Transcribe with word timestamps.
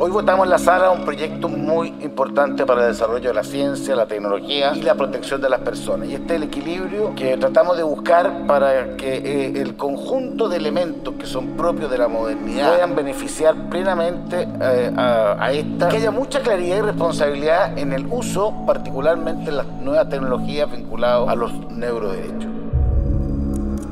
Hoy 0.00 0.12
votamos 0.12 0.44
en 0.44 0.50
la 0.50 0.58
sala 0.58 0.92
un 0.92 1.04
proyecto 1.04 1.48
muy 1.48 1.88
importante 2.02 2.64
para 2.64 2.82
el 2.82 2.92
desarrollo 2.92 3.30
de 3.30 3.34
la 3.34 3.42
ciencia, 3.42 3.96
la 3.96 4.06
tecnología 4.06 4.72
y 4.76 4.82
la 4.82 4.94
protección 4.94 5.40
de 5.40 5.50
las 5.50 5.58
personas. 5.62 6.08
Y 6.08 6.14
este 6.14 6.36
es 6.36 6.40
el 6.40 6.42
equilibrio 6.44 7.16
que 7.16 7.36
tratamos 7.36 7.76
de 7.76 7.82
buscar 7.82 8.46
para 8.46 8.96
que 8.96 9.16
eh, 9.16 9.60
el 9.60 9.74
conjunto 9.74 10.48
de 10.48 10.56
elementos 10.56 11.14
que 11.14 11.26
son 11.26 11.56
propios 11.56 11.90
de 11.90 11.98
la 11.98 12.06
modernidad 12.06 12.74
puedan 12.74 12.94
beneficiar 12.94 13.68
plenamente 13.68 14.46
eh, 14.60 14.92
a, 14.96 15.36
a, 15.36 15.52
esta. 15.52 15.88
Que 15.88 15.96
haya 15.96 16.12
mucha 16.12 16.42
claridad 16.42 16.76
y 16.76 16.82
responsabilidad 16.82 17.76
en 17.76 17.92
el 17.92 18.06
uso, 18.08 18.54
particularmente 18.68 19.50
en 19.50 19.56
las 19.56 19.66
nuevas 19.66 20.08
tecnologías 20.08 20.70
vinculadas 20.70 21.28
a 21.28 21.34
los 21.34 21.52
neuroderechos. 21.72 22.46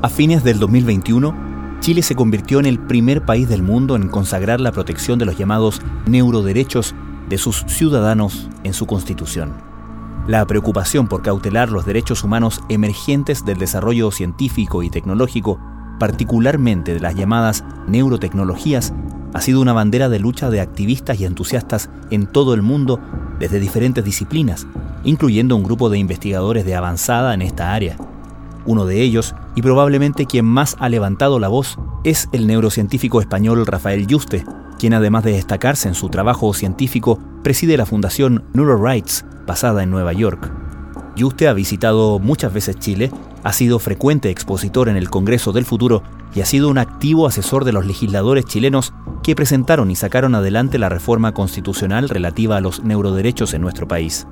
A 0.01 0.07
fines 0.07 0.41
del 0.45 0.57
2021, 0.57 1.46
Chile 1.87 2.01
se 2.01 2.15
convirtió 2.15 2.59
en 2.59 2.65
el 2.65 2.79
primer 2.79 3.23
país 3.23 3.47
del 3.47 3.63
mundo 3.63 3.95
en 3.95 4.09
consagrar 4.09 4.59
la 4.59 4.73
protección 4.73 5.17
de 5.19 5.23
los 5.23 5.37
llamados 5.37 5.81
neuroderechos 6.05 6.93
de 7.29 7.37
sus 7.37 7.63
ciudadanos 7.65 8.49
en 8.65 8.73
su 8.73 8.85
constitución. 8.85 9.53
La 10.27 10.45
preocupación 10.45 11.07
por 11.07 11.21
cautelar 11.21 11.71
los 11.71 11.85
derechos 11.85 12.25
humanos 12.25 12.59
emergentes 12.67 13.45
del 13.45 13.57
desarrollo 13.57 14.11
científico 14.11 14.83
y 14.83 14.89
tecnológico, 14.89 15.61
particularmente 15.97 16.93
de 16.93 16.99
las 16.99 17.15
llamadas 17.15 17.63
neurotecnologías, 17.87 18.93
ha 19.33 19.39
sido 19.39 19.61
una 19.61 19.71
bandera 19.71 20.09
de 20.09 20.19
lucha 20.19 20.49
de 20.49 20.59
activistas 20.59 21.21
y 21.21 21.23
entusiastas 21.23 21.89
en 22.11 22.27
todo 22.27 22.53
el 22.53 22.63
mundo 22.63 22.99
desde 23.39 23.61
diferentes 23.61 24.03
disciplinas, 24.03 24.67
incluyendo 25.05 25.55
un 25.55 25.63
grupo 25.63 25.89
de 25.89 25.99
investigadores 25.99 26.65
de 26.65 26.75
avanzada 26.75 27.33
en 27.33 27.43
esta 27.43 27.73
área. 27.73 27.95
Uno 28.67 28.85
de 28.85 29.01
ellos, 29.01 29.33
y 29.55 29.61
probablemente 29.61 30.25
quien 30.25 30.45
más 30.45 30.75
ha 30.79 30.89
levantado 30.89 31.39
la 31.39 31.47
voz, 31.47 31.79
es 32.03 32.27
el 32.33 32.47
neurocientífico 32.47 33.21
español 33.21 33.65
Rafael 33.65 34.05
Yuste, 34.07 34.45
quien 34.77 34.93
además 34.93 35.23
de 35.23 35.31
destacarse 35.31 35.87
en 35.87 35.95
su 35.95 36.09
trabajo 36.09 36.53
científico, 36.53 37.17
preside 37.43 37.77
la 37.77 37.85
fundación 37.85 38.43
NeuroRights, 38.53 39.25
basada 39.47 39.83
en 39.83 39.89
Nueva 39.89 40.11
York. 40.11 40.51
Yuste 41.15 41.47
ha 41.47 41.53
visitado 41.53 42.19
muchas 42.19 42.53
veces 42.53 42.77
Chile, 42.77 43.09
ha 43.43 43.53
sido 43.53 43.79
frecuente 43.79 44.29
expositor 44.29 44.89
en 44.89 44.97
el 44.97 45.09
Congreso 45.09 45.53
del 45.53 45.65
Futuro 45.65 46.03
y 46.35 46.41
ha 46.41 46.45
sido 46.45 46.69
un 46.69 46.77
activo 46.77 47.25
asesor 47.25 47.63
de 47.63 47.71
los 47.71 47.85
legisladores 47.85 48.43
chilenos 48.43 48.93
que 49.23 49.35
presentaron 49.35 49.89
y 49.89 49.95
sacaron 49.95 50.35
adelante 50.35 50.77
la 50.77 50.89
reforma 50.89 51.33
constitucional 51.33 52.09
relativa 52.09 52.57
a 52.57 52.61
los 52.61 52.83
neuroderechos 52.83 53.53
en 53.53 53.61
nuestro 53.61 53.87
país. 53.87 54.27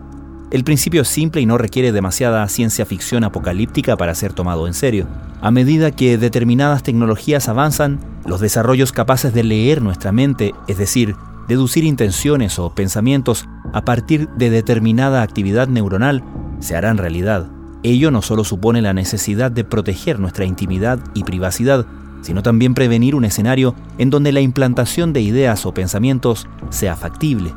El 0.51 0.63
principio 0.63 1.01
es 1.01 1.07
simple 1.07 1.41
y 1.41 1.45
no 1.45 1.57
requiere 1.57 1.91
demasiada 1.91 2.47
ciencia 2.47 2.85
ficción 2.85 3.23
apocalíptica 3.23 3.97
para 3.97 4.13
ser 4.13 4.31
tomado 4.33 4.67
en 4.67 4.73
serio. 4.73 5.07
A 5.41 5.49
medida 5.51 5.91
que 5.91 6.17
determinadas 6.17 6.83
tecnologías 6.83 7.49
avanzan, 7.49 7.99
los 8.25 8.39
desarrollos 8.39 8.91
capaces 8.91 9.33
de 9.33 9.43
leer 9.43 9.81
nuestra 9.81 10.11
mente, 10.11 10.53
es 10.67 10.77
decir, 10.77 11.15
deducir 11.47 11.83
intenciones 11.83 12.59
o 12.59 12.73
pensamientos 12.73 13.47
a 13.73 13.83
partir 13.83 14.29
de 14.29 14.49
determinada 14.49 15.23
actividad 15.23 15.67
neuronal, 15.67 16.23
se 16.59 16.75
harán 16.75 16.97
realidad. 16.97 17.47
Ello 17.83 18.11
no 18.11 18.21
solo 18.21 18.43
supone 18.43 18.81
la 18.81 18.93
necesidad 18.93 19.51
de 19.51 19.63
proteger 19.63 20.19
nuestra 20.19 20.45
intimidad 20.45 20.99
y 21.13 21.23
privacidad, 21.23 21.85
sino 22.21 22.41
también 22.41 22.73
prevenir 22.73 23.13
un 23.13 23.25
escenario 23.25 23.75
en 23.97 24.09
donde 24.09 24.31
la 24.31 24.41
implantación 24.41 25.11
de 25.13 25.21
ideas 25.21 25.65
o 25.65 25.73
pensamientos 25.73 26.47
sea 26.69 26.95
factible. 26.95 27.53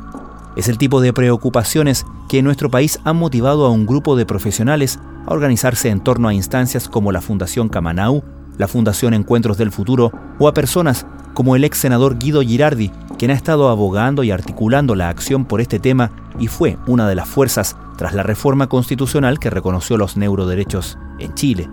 Es 0.59 0.67
el 0.67 0.77
tipo 0.77 0.99
de 0.99 1.13
preocupaciones 1.13 2.05
que 2.27 2.39
en 2.39 2.43
nuestro 2.43 2.69
país 2.69 2.99
han 3.05 3.15
motivado 3.15 3.65
a 3.65 3.69
un 3.69 3.85
grupo 3.85 4.17
de 4.17 4.25
profesionales 4.25 4.99
a 5.25 5.31
organizarse 5.31 5.87
en 5.87 6.01
torno 6.01 6.27
a 6.27 6.33
instancias 6.33 6.89
como 6.89 7.13
la 7.13 7.21
Fundación 7.21 7.69
Camanau, 7.69 8.25
la 8.57 8.67
Fundación 8.67 9.13
Encuentros 9.13 9.57
del 9.57 9.71
Futuro 9.71 10.11
o 10.37 10.49
a 10.49 10.53
personas 10.53 11.05
como 11.33 11.55
el 11.55 11.63
ex 11.63 11.77
senador 11.77 12.19
Guido 12.19 12.41
Girardi, 12.41 12.91
quien 13.17 13.31
ha 13.31 13.35
estado 13.35 13.69
abogando 13.69 14.21
y 14.21 14.31
articulando 14.31 14.95
la 14.95 15.07
acción 15.07 15.45
por 15.45 15.61
este 15.61 15.79
tema 15.79 16.11
y 16.39 16.47
fue 16.47 16.77
una 16.87 17.07
de 17.07 17.15
las 17.15 17.29
fuerzas 17.29 17.77
tras 17.97 18.13
la 18.13 18.23
reforma 18.23 18.67
constitucional 18.67 19.39
que 19.39 19.49
reconoció 19.49 19.95
los 19.95 20.17
neuroderechos 20.17 20.97
en 21.19 21.35
Chile. 21.35 21.69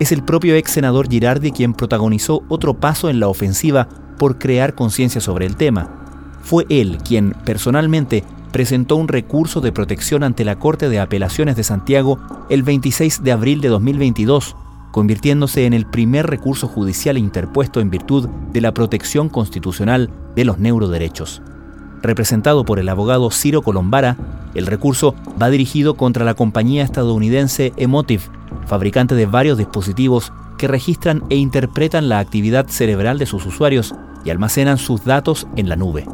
Es 0.00 0.10
el 0.10 0.24
propio 0.24 0.56
ex 0.56 0.72
senador 0.72 1.08
Girardi 1.08 1.52
quien 1.52 1.72
protagonizó 1.72 2.42
otro 2.48 2.74
paso 2.74 3.10
en 3.10 3.20
la 3.20 3.28
ofensiva 3.28 3.88
por 4.18 4.38
crear 4.38 4.74
conciencia 4.74 5.20
sobre 5.20 5.46
el 5.46 5.54
tema, 5.54 6.07
fue 6.42 6.66
él 6.68 6.98
quien 7.04 7.34
personalmente 7.44 8.24
presentó 8.52 8.96
un 8.96 9.08
recurso 9.08 9.60
de 9.60 9.72
protección 9.72 10.22
ante 10.22 10.44
la 10.44 10.58
Corte 10.58 10.88
de 10.88 11.00
Apelaciones 11.00 11.56
de 11.56 11.64
Santiago 11.64 12.18
el 12.48 12.62
26 12.62 13.22
de 13.22 13.32
abril 13.32 13.60
de 13.60 13.68
2022, 13.68 14.56
convirtiéndose 14.90 15.66
en 15.66 15.74
el 15.74 15.86
primer 15.86 16.26
recurso 16.26 16.66
judicial 16.66 17.18
interpuesto 17.18 17.80
en 17.80 17.90
virtud 17.90 18.28
de 18.52 18.60
la 18.60 18.72
protección 18.72 19.28
constitucional 19.28 20.10
de 20.34 20.44
los 20.44 20.58
neuroderechos. 20.58 21.42
Representado 22.02 22.64
por 22.64 22.78
el 22.78 22.88
abogado 22.88 23.30
Ciro 23.30 23.62
Colombara, 23.62 24.16
el 24.54 24.66
recurso 24.66 25.14
va 25.40 25.50
dirigido 25.50 25.94
contra 25.94 26.24
la 26.24 26.34
compañía 26.34 26.84
estadounidense 26.84 27.72
Emotive, 27.76 28.22
fabricante 28.66 29.14
de 29.14 29.26
varios 29.26 29.58
dispositivos 29.58 30.32
que 30.58 30.68
registran 30.68 31.22
e 31.28 31.36
interpretan 31.36 32.08
la 32.08 32.18
actividad 32.18 32.66
cerebral 32.68 33.18
de 33.18 33.26
sus 33.26 33.46
usuarios 33.46 33.94
y 34.24 34.30
almacenan 34.30 34.78
sus 34.78 35.04
datos 35.04 35.46
en 35.56 35.68
la 35.68 35.76
nube. 35.76 36.06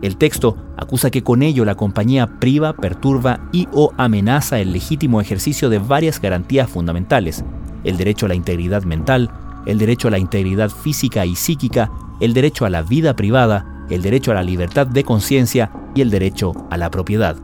El 0.00 0.16
texto 0.16 0.56
acusa 0.76 1.10
que 1.10 1.22
con 1.22 1.42
ello 1.42 1.64
la 1.64 1.74
compañía 1.74 2.38
priva, 2.38 2.72
perturba 2.72 3.40
y 3.52 3.66
o 3.72 3.92
amenaza 3.96 4.60
el 4.60 4.72
legítimo 4.72 5.20
ejercicio 5.20 5.68
de 5.70 5.78
varias 5.78 6.20
garantías 6.20 6.70
fundamentales, 6.70 7.44
el 7.82 7.96
derecho 7.96 8.26
a 8.26 8.28
la 8.28 8.36
integridad 8.36 8.84
mental, 8.84 9.30
el 9.66 9.78
derecho 9.78 10.08
a 10.08 10.12
la 10.12 10.18
integridad 10.18 10.70
física 10.70 11.26
y 11.26 11.34
psíquica, 11.34 11.90
el 12.20 12.32
derecho 12.32 12.64
a 12.64 12.70
la 12.70 12.82
vida 12.82 13.16
privada, 13.16 13.84
el 13.90 14.02
derecho 14.02 14.30
a 14.30 14.34
la 14.34 14.42
libertad 14.44 14.86
de 14.86 15.02
conciencia 15.02 15.70
y 15.94 16.00
el 16.00 16.10
derecho 16.10 16.52
a 16.70 16.76
la 16.76 16.90
propiedad. 16.90 17.36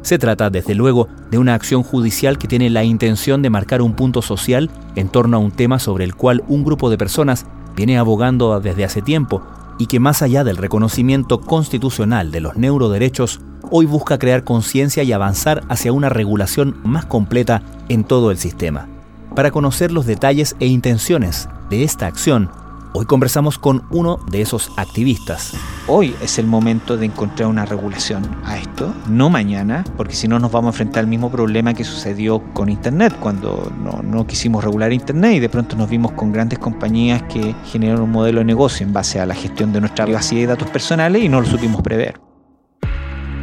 Se 0.00 0.18
trata, 0.18 0.50
desde 0.50 0.74
luego, 0.74 1.08
de 1.30 1.38
una 1.38 1.54
acción 1.54 1.82
judicial 1.82 2.38
que 2.38 2.48
tiene 2.48 2.70
la 2.70 2.84
intención 2.84 3.42
de 3.42 3.50
marcar 3.50 3.82
un 3.82 3.94
punto 3.94 4.22
social 4.22 4.70
en 4.96 5.08
torno 5.08 5.36
a 5.36 5.40
un 5.40 5.52
tema 5.52 5.78
sobre 5.78 6.04
el 6.04 6.14
cual 6.14 6.42
un 6.48 6.64
grupo 6.64 6.90
de 6.90 6.98
personas 6.98 7.46
viene 7.76 7.98
abogando 7.98 8.58
desde 8.60 8.84
hace 8.84 9.02
tiempo 9.02 9.42
y 9.82 9.86
que 9.86 9.98
más 9.98 10.22
allá 10.22 10.44
del 10.44 10.58
reconocimiento 10.58 11.40
constitucional 11.40 12.30
de 12.30 12.40
los 12.40 12.56
neuroderechos, 12.56 13.40
hoy 13.68 13.84
busca 13.84 14.16
crear 14.16 14.44
conciencia 14.44 15.02
y 15.02 15.10
avanzar 15.10 15.64
hacia 15.68 15.92
una 15.92 16.08
regulación 16.08 16.76
más 16.84 17.04
completa 17.04 17.64
en 17.88 18.04
todo 18.04 18.30
el 18.30 18.38
sistema. 18.38 18.86
Para 19.34 19.50
conocer 19.50 19.90
los 19.90 20.06
detalles 20.06 20.54
e 20.60 20.66
intenciones 20.66 21.48
de 21.68 21.82
esta 21.82 22.06
acción, 22.06 22.48
Hoy 22.94 23.06
conversamos 23.06 23.58
con 23.58 23.84
uno 23.88 24.18
de 24.30 24.42
esos 24.42 24.70
activistas. 24.76 25.54
Hoy 25.86 26.14
es 26.20 26.38
el 26.38 26.46
momento 26.46 26.98
de 26.98 27.06
encontrar 27.06 27.48
una 27.48 27.64
regulación 27.64 28.22
a 28.44 28.58
esto, 28.58 28.94
no 29.08 29.30
mañana, 29.30 29.82
porque 29.96 30.14
si 30.14 30.28
no 30.28 30.38
nos 30.38 30.52
vamos 30.52 30.68
a 30.68 30.72
enfrentar 30.74 31.00
al 31.00 31.06
mismo 31.06 31.30
problema 31.30 31.72
que 31.72 31.84
sucedió 31.84 32.42
con 32.52 32.68
Internet, 32.68 33.16
cuando 33.18 33.72
no, 33.82 34.02
no 34.02 34.26
quisimos 34.26 34.62
regular 34.62 34.92
Internet 34.92 35.36
y 35.36 35.40
de 35.40 35.48
pronto 35.48 35.74
nos 35.74 35.88
vimos 35.88 36.12
con 36.12 36.32
grandes 36.32 36.58
compañías 36.58 37.22
que 37.22 37.54
generaron 37.64 38.02
un 38.02 38.12
modelo 38.12 38.40
de 38.40 38.44
negocio 38.44 38.86
en 38.86 38.92
base 38.92 39.18
a 39.20 39.24
la 39.24 39.34
gestión 39.34 39.72
de 39.72 39.80
nuestra 39.80 40.04
privacidad 40.04 40.42
y 40.42 40.46
datos 40.46 40.68
personales 40.68 41.24
y 41.24 41.30
no 41.30 41.40
lo 41.40 41.46
supimos 41.46 41.80
prever. 41.80 42.20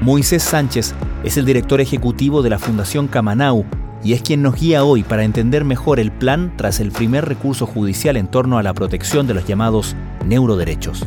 Moisés 0.01 0.43
Sánchez 0.43 0.93
es 1.23 1.37
el 1.37 1.45
director 1.45 1.81
ejecutivo 1.81 2.43
de 2.43 2.51
la 2.51 2.59
Fundación 2.59 3.07
Camanau, 3.07 3.65
y 4.03 4.13
es 4.13 4.21
quien 4.21 4.41
nos 4.41 4.55
guía 4.55 4.83
hoy 4.83 5.03
para 5.03 5.23
entender 5.23 5.65
mejor 5.65 5.99
el 5.99 6.11
plan 6.11 6.53
tras 6.55 6.79
el 6.79 6.91
primer 6.91 7.25
recurso 7.25 7.65
judicial 7.65 8.17
en 8.17 8.27
torno 8.27 8.57
a 8.57 8.63
la 8.63 8.73
protección 8.73 9.27
de 9.27 9.33
los 9.33 9.45
llamados 9.45 9.95
neuroderechos. 10.25 11.05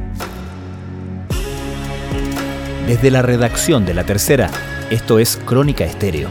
Desde 2.86 3.10
la 3.10 3.22
redacción 3.22 3.86
de 3.86 3.94
la 3.94 4.04
tercera, 4.04 4.50
esto 4.90 5.18
es 5.18 5.40
Crónica 5.46 5.84
Estéreo. 5.84 6.28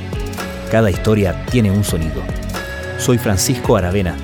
Cada 0.69 0.91
historia 0.91 1.45
tiene 1.47 1.71
un 1.71 1.83
sonido. 1.83 2.21
Soy 2.97 3.17
Francisco 3.17 3.75
Aravena. 3.75 4.15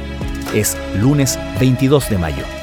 Es 0.53 0.77
lunes 1.01 1.39
22 1.59 2.09
de 2.09 2.17
mayo. 2.17 2.56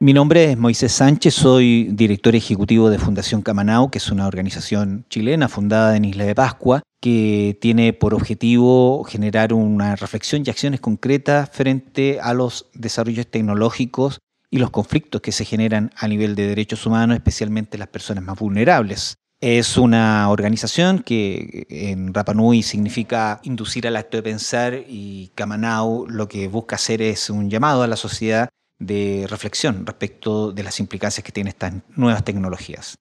Mi 0.00 0.12
nombre 0.12 0.52
es 0.52 0.56
Moisés 0.56 0.92
Sánchez, 0.92 1.34
soy 1.34 1.88
director 1.90 2.36
ejecutivo 2.36 2.88
de 2.88 3.00
Fundación 3.00 3.42
Camanau, 3.42 3.90
que 3.90 3.98
es 3.98 4.12
una 4.12 4.28
organización 4.28 5.04
chilena 5.10 5.48
fundada 5.48 5.96
en 5.96 6.04
Isla 6.04 6.24
de 6.24 6.36
Pascua, 6.36 6.84
que 7.00 7.58
tiene 7.60 7.92
por 7.92 8.14
objetivo 8.14 9.02
generar 9.02 9.52
una 9.52 9.96
reflexión 9.96 10.44
y 10.46 10.50
acciones 10.50 10.78
concretas 10.78 11.50
frente 11.50 12.20
a 12.22 12.32
los 12.32 12.66
desarrollos 12.74 13.26
tecnológicos 13.26 14.20
y 14.52 14.58
los 14.58 14.70
conflictos 14.70 15.20
que 15.20 15.32
se 15.32 15.44
generan 15.44 15.90
a 15.96 16.06
nivel 16.06 16.36
de 16.36 16.46
derechos 16.46 16.86
humanos, 16.86 17.16
especialmente 17.16 17.76
las 17.76 17.88
personas 17.88 18.22
más 18.22 18.38
vulnerables. 18.38 19.16
Es 19.40 19.76
una 19.76 20.30
organización 20.30 21.00
que 21.00 21.66
en 21.70 22.14
Rapanui 22.14 22.62
significa 22.62 23.40
inducir 23.42 23.88
al 23.88 23.96
acto 23.96 24.16
de 24.16 24.22
pensar 24.22 24.74
y 24.86 25.32
Camanau 25.34 26.06
lo 26.08 26.28
que 26.28 26.46
busca 26.46 26.76
hacer 26.76 27.02
es 27.02 27.30
un 27.30 27.50
llamado 27.50 27.82
a 27.82 27.88
la 27.88 27.96
sociedad 27.96 28.48
de 28.78 29.26
reflexión 29.28 29.86
respecto 29.86 30.52
de 30.52 30.62
las 30.62 30.80
implicancias 30.80 31.24
que 31.24 31.32
tienen 31.32 31.48
estas 31.48 31.74
nuevas 31.96 32.24
tecnologías. 32.24 32.98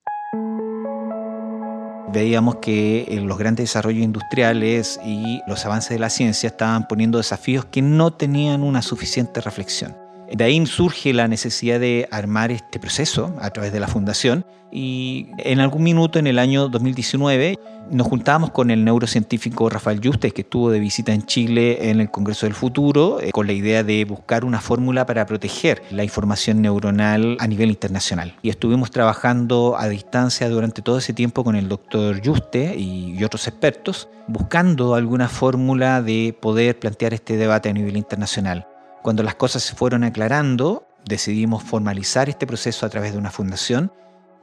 Veíamos 2.14 2.56
que 2.58 3.20
los 3.22 3.38
grandes 3.38 3.66
desarrollos 3.66 4.04
industriales 4.04 5.00
y 5.06 5.42
los 5.46 5.66
avances 5.66 5.90
de 5.90 6.00
la 6.00 6.10
ciencia 6.10 6.48
estaban 6.48 6.88
poniendo 6.88 7.18
desafíos 7.18 7.66
que 7.66 7.82
no 7.82 8.14
tenían 8.14 8.64
una 8.64 8.82
suficiente 8.82 9.42
reflexión. 9.42 10.07
De 10.32 10.44
ahí 10.44 10.66
surge 10.66 11.14
la 11.14 11.28
necesidad 11.28 11.80
de 11.80 12.08
armar 12.12 12.52
este 12.52 12.80
proceso 12.80 13.36
a 13.42 13.50
través 13.52 13.72
de 13.72 13.80
la 13.80 13.88
fundación 13.88 14.46
y 14.72 15.28
en 15.38 15.60
algún 15.60 15.84
minuto 15.84 16.20
en 16.20 16.28
el 16.28 16.40
año 16.40 16.68
2019 16.68 17.58
nos 17.90 18.08
juntamos 18.08 18.52
con 18.52 18.70
el 18.70 18.84
neurocientífico 18.84 19.70
Rafael 19.70 20.02
Justes, 20.04 20.34
que 20.34 20.42
estuvo 20.42 20.70
de 20.70 20.80
visita 20.80 21.14
en 21.14 21.26
Chile 21.26 21.90
en 21.90 22.02
el 22.02 22.12
Congreso 22.12 22.46
del 22.46 22.54
Futuro, 22.54 23.22
eh, 23.22 23.32
con 23.32 23.48
la 23.48 23.54
idea 23.54 23.84
de 23.84 24.04
buscar 24.04 24.44
una 24.44 24.60
fórmula 24.60 25.06
para 25.06 25.26
proteger 25.26 25.82
la 25.92 26.04
información 26.04 26.62
neuronal 26.62 27.38
a 27.40 27.48
nivel 27.48 27.70
internacional. 27.70 28.36
Y 28.42 28.50
estuvimos 28.50 28.92
trabajando 28.92 29.78
a 29.80 29.88
distancia 29.88 30.50
durante 30.50 30.82
todo 30.82 30.98
ese 30.98 31.14
tiempo 31.14 31.46
con 31.46 31.56
el 31.56 31.70
doctor 31.70 32.22
Juste 32.26 32.76
y 32.78 33.24
otros 33.24 33.48
expertos, 33.48 34.10
buscando 34.28 34.96
alguna 34.96 35.30
fórmula 35.30 36.02
de 36.02 36.36
poder 36.42 36.78
plantear 36.78 37.14
este 37.14 37.38
debate 37.38 37.70
a 37.70 37.74
nivel 37.74 37.96
internacional. 37.96 38.68
Cuando 39.08 39.24
las 39.24 39.36
cosas 39.36 39.64
se 39.64 39.74
fueron 39.74 40.04
aclarando, 40.04 40.86
decidimos 41.06 41.64
formalizar 41.64 42.28
este 42.28 42.46
proceso 42.46 42.86
a 42.86 42.90
través 42.90 43.14
de 43.14 43.18
una 43.18 43.32
fundación 43.32 43.90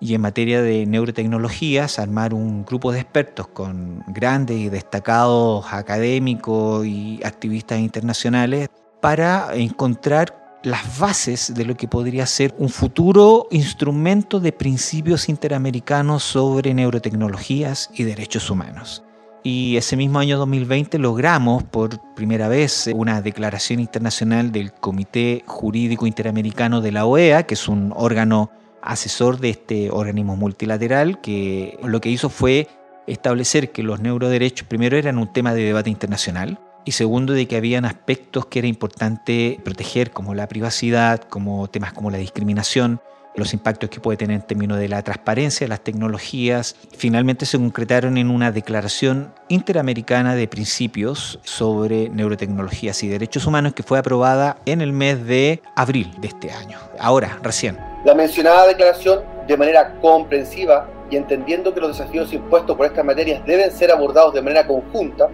y 0.01 0.15
en 0.15 0.23
materia 0.23 0.63
de 0.63 0.87
neurotecnologías 0.87 1.99
armar 1.99 2.33
un 2.33 2.65
grupo 2.65 2.91
de 2.91 3.01
expertos 3.01 3.47
con 3.49 4.03
grandes 4.07 4.57
y 4.57 4.71
destacados 4.71 5.67
académicos 5.71 6.87
y 6.87 7.21
activistas 7.25 7.79
internacionales 7.79 8.71
para 9.03 9.55
encontrar 9.55 10.61
las 10.63 10.99
bases 10.99 11.53
de 11.55 11.67
lo 11.67 11.77
que 11.77 11.87
podría 11.87 12.25
ser 12.25 12.55
un 12.57 12.71
futuro 12.71 13.49
instrumento 13.51 14.41
de 14.41 14.53
principios 14.53 15.29
interamericanos 15.29 16.23
sobre 16.23 16.73
neurotecnologías 16.73 17.91
y 17.93 18.05
derechos 18.05 18.49
humanos. 18.49 19.04
Y 19.47 19.77
ese 19.77 19.99
mismo 19.99 20.19
año 20.21 20.39
2020 20.39 20.99
logramos 20.99 21.63
por 21.65 22.01
primera 22.15 22.49
vez 22.49 22.89
una 22.95 23.21
declaración 23.21 23.79
internacional 23.79 24.51
del 24.53 24.73
Comité 24.73 25.45
Jurídico 25.47 26.07
Interamericano 26.07 26.81
de 26.81 26.93
la 26.93 27.05
OEA, 27.05 27.43
que 27.43 27.53
es 27.53 27.69
un 27.69 27.93
órgano 27.95 28.51
asesor 28.81 29.39
de 29.41 29.51
este 29.51 29.91
organismo 29.91 30.37
multilateral 30.37 31.21
que 31.21 31.79
lo 31.85 32.01
que 32.01 32.09
hizo 32.09 32.31
fue 32.31 32.69
establecer 33.07 33.71
que 33.71 33.83
los 33.83 34.01
neuroderechos 34.01 34.67
primero 34.67 34.97
eran 34.97 35.19
un 35.19 35.31
tema 35.31 35.53
de 35.53 35.63
debate 35.63 35.91
internacional 35.91 36.59
y 36.87 36.93
segundo 36.93 37.35
de 37.35 37.47
que 37.47 37.57
habían 37.57 37.85
aspectos 37.85 38.47
que 38.47 38.61
era 38.61 38.69
importante 38.69 39.61
proteger 39.63 40.11
como 40.11 40.35
la 40.35 40.49
privacidad, 40.49 41.21
como 41.21 41.69
temas 41.69 41.93
como 41.93 42.11
la 42.11 42.17
discriminación, 42.17 43.01
los 43.35 43.53
impactos 43.53 43.91
que 43.91 44.01
puede 44.01 44.17
tener 44.17 44.37
en 44.37 44.43
términos 44.43 44.79
de 44.79 44.89
la 44.89 45.03
transparencia 45.03 45.67
las 45.67 45.81
tecnologías. 45.81 46.77
Finalmente 46.97 47.47
se 47.47 47.59
concretaron 47.59 48.17
en 48.17 48.31
una 48.31 48.53
declaración 48.53 49.33
interamericana 49.49 50.35
de 50.35 50.49
principios 50.49 51.39
sobre 51.43 52.09
neurotecnologías 52.11 53.03
y 53.03 53.09
derechos 53.09 53.47
humanos 53.47 53.75
que 53.75 53.83
fue 53.83 53.99
aprobada 53.99 54.57
en 54.67 54.81
el 54.81 54.93
mes 54.93 55.27
de 55.27 55.63
abril 55.77 56.11
de 56.19 56.29
este 56.29 56.53
año, 56.53 56.79
ahora, 56.99 57.39
recién. 57.43 57.79
La 58.05 58.15
mencionada 58.15 58.67
declaración, 58.67 59.21
de 59.47 59.57
manera 59.57 59.99
comprensiva 60.01 60.89
y 61.11 61.17
entendiendo 61.17 61.75
que 61.75 61.81
los 61.81 61.97
desafíos 61.97 62.33
impuestos 62.33 62.77
por 62.77 62.87
estas 62.87 63.05
materias 63.05 63.45
deben 63.45 63.71
ser 63.71 63.91
abordados 63.91 64.35
de 64.35 64.43
manera 64.43 64.67
conjunta, 64.67 65.29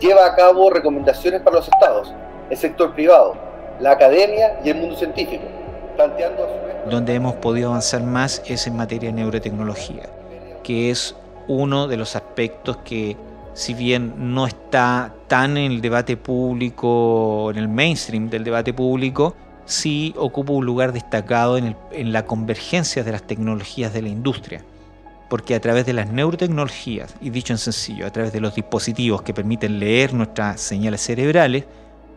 lleva 0.00 0.26
a 0.26 0.34
cabo 0.34 0.70
recomendaciones 0.70 1.42
para 1.42 1.56
los 1.56 1.68
estados, 1.68 2.12
el 2.50 2.56
sector 2.56 2.94
privado, 2.94 3.36
la 3.80 3.92
academia 3.92 4.58
y 4.64 4.70
el 4.70 4.76
mundo 4.76 4.96
científico. 4.96 5.44
Donde 6.90 7.14
hemos 7.14 7.34
podido 7.36 7.70
avanzar 7.70 8.02
más 8.02 8.42
es 8.46 8.66
en 8.66 8.76
materia 8.76 9.10
de 9.10 9.14
neurotecnología, 9.14 10.08
que 10.62 10.90
es 10.90 11.14
uno 11.48 11.88
de 11.88 11.96
los 11.96 12.16
aspectos 12.16 12.78
que 12.78 13.16
si 13.54 13.74
bien 13.74 14.34
no 14.34 14.46
está 14.46 15.14
tan 15.28 15.56
en 15.56 15.72
el 15.72 15.80
debate 15.80 16.16
público, 16.16 17.50
en 17.50 17.58
el 17.58 17.68
mainstream 17.68 18.30
del 18.30 18.44
debate 18.44 18.72
público, 18.72 19.36
sí 19.64 20.14
ocupa 20.16 20.52
un 20.52 20.64
lugar 20.64 20.92
destacado 20.92 21.58
en, 21.58 21.76
la 22.12 22.24
convergencia 22.24 23.04
de 23.04 23.12
las 23.12 23.22
tecnologías 23.22 23.92
de 23.92 24.02
la 24.02 24.08
industria, 24.08 24.64
porque 25.28 25.54
a 25.54 25.60
través 25.60 25.86
de 25.86 25.92
las 25.92 26.10
neurotecnologías, 26.10 27.14
y 27.20 27.30
dicho 27.30 27.52
en 27.52 27.58
sencillo, 27.58 28.06
a 28.06 28.10
través 28.10 28.32
de 28.32 28.40
los 28.40 28.54
dispositivos 28.54 29.22
que 29.22 29.34
permiten 29.34 29.78
leer 29.78 30.14
nuestras 30.14 30.60
señales 30.60 31.02
cerebrales, 31.02 31.64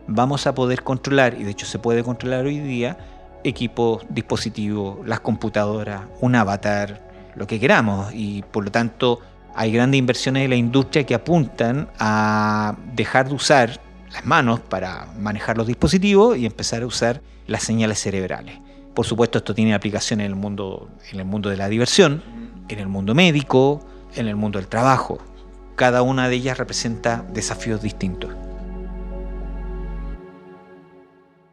vamos 0.06 0.46
a 0.46 0.54
poder 0.54 0.82
controlar, 0.82 1.34
y 1.38 1.44
de 1.44 1.50
hecho 1.50 1.66
se 1.66 1.78
puede 1.78 2.02
controlar 2.02 2.46
hoy 2.46 2.58
día, 2.58 2.96
equipos, 3.44 4.04
dispositivos, 4.08 5.06
las 5.06 5.20
computadoras, 5.20 6.02
un 6.20 6.34
avatar, 6.34 7.32
lo 7.34 7.46
que 7.46 7.60
queramos, 7.60 8.12
y 8.14 8.42
por 8.50 8.64
lo 8.64 8.70
tanto 8.70 9.20
hay 9.54 9.72
grandes 9.72 9.98
inversiones 9.98 10.44
en 10.44 10.50
la 10.50 10.56
industria 10.56 11.04
que 11.04 11.14
apuntan 11.14 11.88
a 11.98 12.76
dejar 12.94 13.28
de 13.28 13.34
usar 13.34 13.80
las 14.12 14.24
manos 14.24 14.60
para 14.60 15.06
manejar 15.18 15.56
los 15.56 15.66
dispositivos 15.66 16.36
y 16.36 16.46
empezar 16.46 16.82
a 16.82 16.86
usar 16.86 17.22
las 17.46 17.62
señales 17.62 17.98
cerebrales. 18.00 18.58
Por 18.94 19.06
supuesto, 19.06 19.38
esto 19.38 19.54
tiene 19.54 19.74
aplicación 19.74 20.20
en 20.20 20.26
el 20.26 20.34
mundo, 20.34 20.90
en 21.12 21.20
el 21.20 21.26
mundo 21.26 21.50
de 21.50 21.56
la 21.56 21.68
diversión, 21.68 22.22
en 22.68 22.78
el 22.78 22.88
mundo 22.88 23.14
médico, 23.14 23.86
en 24.14 24.28
el 24.28 24.36
mundo 24.36 24.58
del 24.58 24.68
trabajo. 24.68 25.18
Cada 25.74 26.02
una 26.02 26.28
de 26.28 26.36
ellas 26.36 26.56
representa 26.56 27.24
desafíos 27.32 27.82
distintos. 27.82 28.34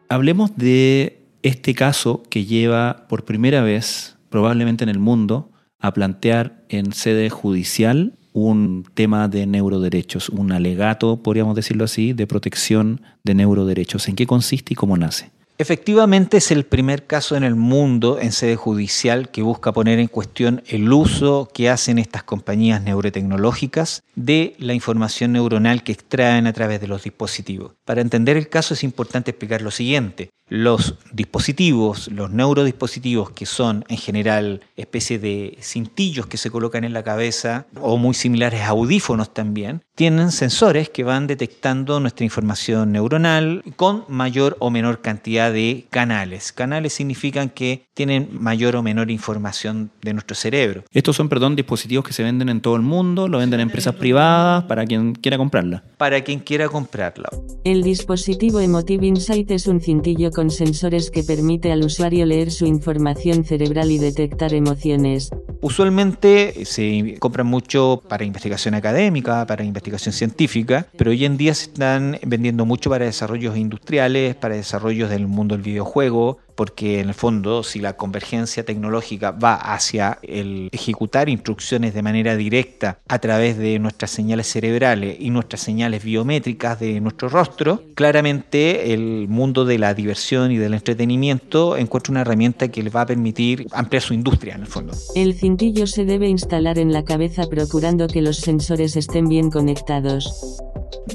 Hablemos 0.09 0.55
de 0.55 1.22
este 1.43 1.75
caso 1.75 2.23
que 2.29 2.45
lleva 2.45 3.05
por 3.07 3.25
primera 3.25 3.61
vez, 3.61 4.17
probablemente 4.29 4.83
en 4.83 4.89
el 4.89 4.99
mundo, 4.99 5.51
a 5.79 5.93
plantear 5.93 6.63
en 6.69 6.93
sede 6.93 7.29
judicial 7.29 8.17
un 8.31 8.85
tema 8.95 9.27
de 9.27 9.45
neuroderechos, 9.45 10.29
un 10.29 10.51
alegato, 10.51 11.21
podríamos 11.21 11.55
decirlo 11.55 11.83
así, 11.83 12.13
de 12.13 12.25
protección 12.25 13.01
de 13.23 13.35
neuroderechos. 13.35 14.07
¿En 14.07 14.15
qué 14.15 14.25
consiste 14.25 14.73
y 14.73 14.75
cómo 14.75 14.97
nace? 14.97 15.31
Efectivamente 15.63 16.35
es 16.35 16.51
el 16.51 16.65
primer 16.65 17.07
caso 17.07 17.37
en 17.37 17.45
el 17.45 17.55
mundo 17.55 18.19
en 18.19 18.33
sede 18.33 18.57
judicial 18.57 19.29
que 19.29 19.41
busca 19.41 19.71
poner 19.71 19.97
en 19.97 20.09
cuestión 20.09 20.61
el 20.67 20.91
uso 20.91 21.47
que 21.53 21.69
hacen 21.69 21.99
estas 21.99 22.23
compañías 22.23 22.81
neurotecnológicas 22.81 24.03
de 24.13 24.55
la 24.59 24.73
información 24.73 25.31
neuronal 25.31 25.83
que 25.83 25.93
extraen 25.93 26.47
a 26.47 26.53
través 26.53 26.81
de 26.81 26.87
los 26.87 27.03
dispositivos. 27.03 27.71
Para 27.85 28.01
entender 28.01 28.35
el 28.35 28.49
caso 28.49 28.73
es 28.73 28.83
importante 28.83 29.31
explicar 29.31 29.61
lo 29.61 29.71
siguiente. 29.71 30.31
Los 30.49 30.95
dispositivos, 31.13 32.09
los 32.09 32.29
neurodispositivos, 32.29 33.31
que 33.31 33.45
son 33.45 33.85
en 33.87 33.97
general 33.97 34.61
especies 34.75 35.21
de 35.21 35.57
cintillos 35.61 36.27
que 36.27 36.37
se 36.37 36.51
colocan 36.51 36.83
en 36.83 36.91
la 36.91 37.03
cabeza 37.03 37.65
o 37.79 37.97
muy 37.97 38.13
similares 38.13 38.61
a 38.61 38.67
audífonos 38.67 39.33
también, 39.33 39.81
tienen 39.95 40.31
sensores 40.31 40.89
que 40.89 41.05
van 41.05 41.27
detectando 41.27 41.99
nuestra 42.01 42.25
información 42.25 42.91
neuronal 42.91 43.63
con 43.77 44.03
mayor 44.09 44.57
o 44.59 44.69
menor 44.69 45.01
cantidad 45.01 45.52
de 45.53 45.85
canales. 45.89 46.51
Canales 46.51 46.91
significan 46.91 47.49
que 47.49 47.85
tienen 47.93 48.27
mayor 48.31 48.75
o 48.75 48.83
menor 48.83 49.09
información 49.09 49.91
de 50.01 50.13
nuestro 50.13 50.35
cerebro. 50.35 50.83
Estos 50.91 51.15
son, 51.15 51.29
perdón, 51.29 51.55
dispositivos 51.55 52.05
que 52.05 52.13
se 52.13 52.23
venden 52.23 52.49
en 52.49 52.59
todo 52.59 52.75
el 52.75 52.81
mundo, 52.81 53.27
lo 53.27 53.37
venden 53.37 53.61
empresas 53.61 53.95
privadas 53.95 54.65
para 54.65 54.85
quien 54.85 55.13
quiera 55.13 55.37
comprarla. 55.37 55.83
Para 55.97 56.21
quien 56.21 56.39
quiera 56.39 56.67
comprarla. 56.67 57.29
El 57.63 57.83
dispositivo 57.83 58.59
Emotive 58.59 59.05
Insight 59.05 59.51
es 59.51 59.67
un 59.67 59.79
cintillo 59.79 60.31
con 60.31 60.49
sensores 60.49 61.09
que 61.11 61.23
permite 61.23 61.71
al 61.71 61.83
usuario 61.83 62.25
leer 62.25 62.51
su 62.51 62.65
información 62.65 63.45
cerebral 63.45 63.91
y 63.91 63.99
detectar 63.99 64.53
emociones. 64.53 65.29
Usualmente 65.63 66.65
se 66.65 67.15
compran 67.19 67.47
mucho 67.47 68.03
para 68.09 68.25
investigación 68.25 68.73
académica, 68.75 69.45
para 69.47 69.63
investigación 69.63 70.11
científica, 70.11 70.87
pero 70.97 71.11
hoy 71.11 71.23
en 71.23 71.37
día 71.37 71.53
se 71.53 71.67
están 71.69 72.19
vendiendo 72.25 72.65
mucho 72.65 72.89
para 72.89 73.05
desarrollos 73.05 73.55
industriales, 73.55 74.35
para 74.35 74.55
desarrollos 74.55 75.09
del 75.09 75.25
mundo 75.25 75.55
del 75.55 75.63
videojuego, 75.63 76.39
porque 76.55 76.99
en 76.99 77.09
el 77.09 77.13
fondo 77.13 77.63
si 77.63 77.79
la 77.79 77.97
convergencia 77.97 78.65
tecnológica 78.65 79.31
va 79.31 79.55
hacia 79.55 80.19
el 80.21 80.69
ejecutar 80.71 81.29
instrucciones 81.29 81.93
de 81.93 82.01
manera 82.01 82.35
directa 82.35 82.99
a 83.07 83.19
través 83.19 83.57
de 83.57 83.79
nuestras 83.79 84.11
señales 84.11 84.47
cerebrales 84.47 85.17
y 85.19 85.29
nuestras 85.29 85.61
señales 85.61 86.03
biométricas 86.03 86.79
de 86.79 86.99
nuestro 87.01 87.29
rostro, 87.29 87.83
claramente 87.95 88.93
el 88.93 89.27
mundo 89.27 89.65
de 89.65 89.79
la 89.79 89.93
diversión 89.93 90.51
y 90.51 90.57
del 90.57 90.73
entretenimiento 90.73 91.77
encuentra 91.77 92.11
una 92.11 92.21
herramienta 92.21 92.67
que 92.69 92.83
le 92.83 92.89
va 92.89 93.01
a 93.01 93.05
permitir 93.05 93.67
ampliar 93.71 94.03
su 94.03 94.13
industria 94.13 94.55
en 94.55 94.61
el 94.61 94.67
fondo. 94.67 94.93
El 95.15 95.33
cintillo 95.33 95.87
se 95.87 96.05
debe 96.05 96.27
instalar 96.27 96.77
en 96.77 96.91
la 96.91 97.03
cabeza 97.03 97.47
procurando 97.49 98.07
que 98.07 98.21
los 98.21 98.37
sensores 98.37 98.95
estén 98.95 99.27
bien 99.27 99.49
conectados. 99.49 100.61